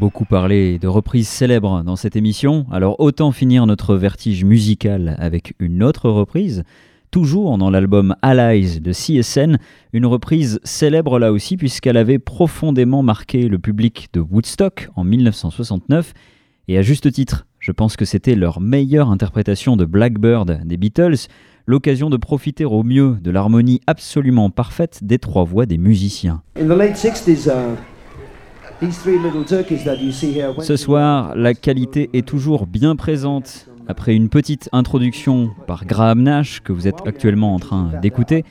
Beaucoup 0.00 0.24
parlé 0.24 0.78
de 0.78 0.88
reprises 0.88 1.28
célèbres 1.28 1.82
dans 1.84 1.94
cette 1.94 2.16
émission, 2.16 2.64
alors 2.72 2.98
autant 3.00 3.32
finir 3.32 3.66
notre 3.66 3.96
vertige 3.96 4.44
musical 4.44 5.14
avec 5.18 5.52
une 5.58 5.82
autre 5.82 6.08
reprise, 6.08 6.64
toujours 7.10 7.58
dans 7.58 7.68
l'album 7.68 8.16
Allies 8.22 8.80
de 8.80 8.92
CSN, 8.92 9.58
une 9.92 10.06
reprise 10.06 10.58
célèbre 10.64 11.18
là 11.18 11.32
aussi 11.32 11.58
puisqu'elle 11.58 11.98
avait 11.98 12.18
profondément 12.18 13.02
marqué 13.02 13.46
le 13.46 13.58
public 13.58 14.08
de 14.14 14.20
Woodstock 14.20 14.88
en 14.96 15.04
1969, 15.04 16.14
et 16.68 16.78
à 16.78 16.82
juste 16.82 17.12
titre, 17.12 17.46
je 17.58 17.70
pense 17.70 17.96
que 17.96 18.06
c'était 18.06 18.36
leur 18.36 18.58
meilleure 18.58 19.10
interprétation 19.10 19.76
de 19.76 19.84
Blackbird 19.84 20.62
des 20.64 20.78
Beatles, 20.78 21.28
l'occasion 21.66 22.08
de 22.08 22.16
profiter 22.16 22.64
au 22.64 22.82
mieux 22.82 23.18
de 23.20 23.30
l'harmonie 23.30 23.82
absolument 23.86 24.48
parfaite 24.48 25.00
des 25.02 25.18
trois 25.18 25.44
voix 25.44 25.66
des 25.66 25.76
musiciens. 25.76 26.40
In 26.58 26.64
the 26.64 26.78
late 26.78 26.96
60s, 26.96 27.48
uh, 27.48 27.76
Ce 30.60 30.76
soir, 30.76 31.34
la 31.36 31.54
qualité 31.54 32.10
est 32.12 32.26
toujours 32.26 32.66
bien 32.66 32.96
présente. 32.96 33.66
Après 33.88 34.14
une 34.14 34.28
petite 34.28 34.68
introduction 34.72 35.50
par 35.66 35.84
Graham 35.84 36.22
Nash 36.22 36.60
que 36.60 36.72
vous 36.72 36.86
êtes 36.86 37.06
actuellement 37.06 37.54
en 37.54 37.58
train 37.58 37.90
d'écouter, 38.00 38.44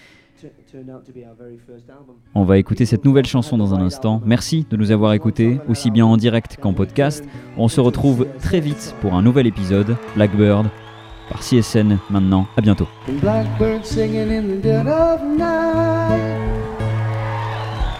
on 2.36 2.44
va 2.44 2.58
écouter 2.58 2.86
cette 2.86 3.06
nouvelle 3.06 3.26
chanson 3.26 3.58
dans 3.58 3.74
un 3.74 3.82
instant. 3.82 4.22
Merci 4.26 4.66
de 4.70 4.78
nous 4.78 4.92
avoir 4.92 5.14
écoutés, 5.14 5.60
aussi 5.68 5.92
bien 5.92 6.06
en 6.06 6.18
direct 6.18 6.58
qu'en 6.62 6.74
podcast. 6.74 7.24
On 7.58 7.68
se 7.68 7.82
retrouve 7.82 8.28
très 8.40 8.60
vite 8.60 8.96
pour 9.02 9.14
un 9.16 9.22
nouvel 9.22 9.48
épisode, 9.48 9.96
Blackbird, 10.16 10.68
par 11.30 11.40
CSN 11.40 11.98
maintenant. 12.10 12.48
À 12.58 12.62
bientôt. 12.62 12.88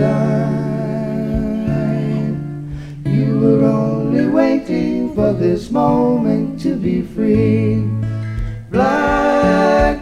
life. 0.00 1.20
You 3.04 3.38
were 3.40 3.64
only 3.64 4.26
waiting 4.28 5.14
for 5.14 5.32
this 5.32 5.70
moment 5.70 6.60
to 6.62 6.74
be 6.76 7.02
free. 7.02 7.86
Blackbird 8.70 10.00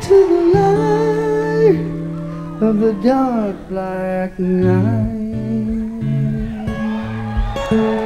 into 0.01 0.19
the 0.33 0.43
light 0.59 1.83
of 2.69 2.75
the 2.81 2.95
dark 3.03 3.57
black 3.69 4.39
night. 4.39 5.14
Blackbird 7.75 8.04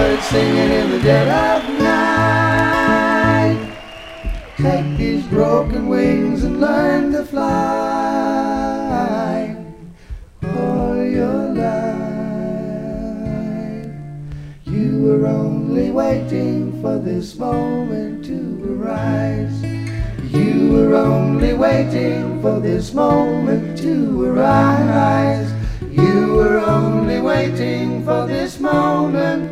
birds 0.00 0.24
singing 0.28 0.70
in 0.80 0.90
the 0.92 1.00
dead 1.00 1.28
of 1.28 1.62
night. 1.78 3.58
Take 4.56 4.96
these 4.96 5.26
broken 5.26 5.88
wings 5.88 6.42
and 6.42 6.58
learn 6.58 7.12
to 7.12 7.22
fly 7.26 7.44
for 10.40 11.04
your 11.04 11.52
life. 11.66 11.92
You 14.64 15.02
were 15.02 15.26
only 15.26 15.90
waiting 15.90 16.80
for 16.80 16.98
this 16.98 17.36
moment 17.36 18.24
to 18.24 18.40
arise. 18.72 19.62
You 20.32 20.70
were 20.72 20.94
only 20.94 21.52
waiting 21.52 22.40
for 22.40 22.58
this 22.58 22.94
moment 22.94 23.76
to 23.80 24.24
arise. 24.24 25.52
You 25.82 26.36
were 26.36 26.58
only 26.58 27.20
waiting 27.20 28.02
for 28.02 28.26
this 28.26 28.58
moment 28.58 29.49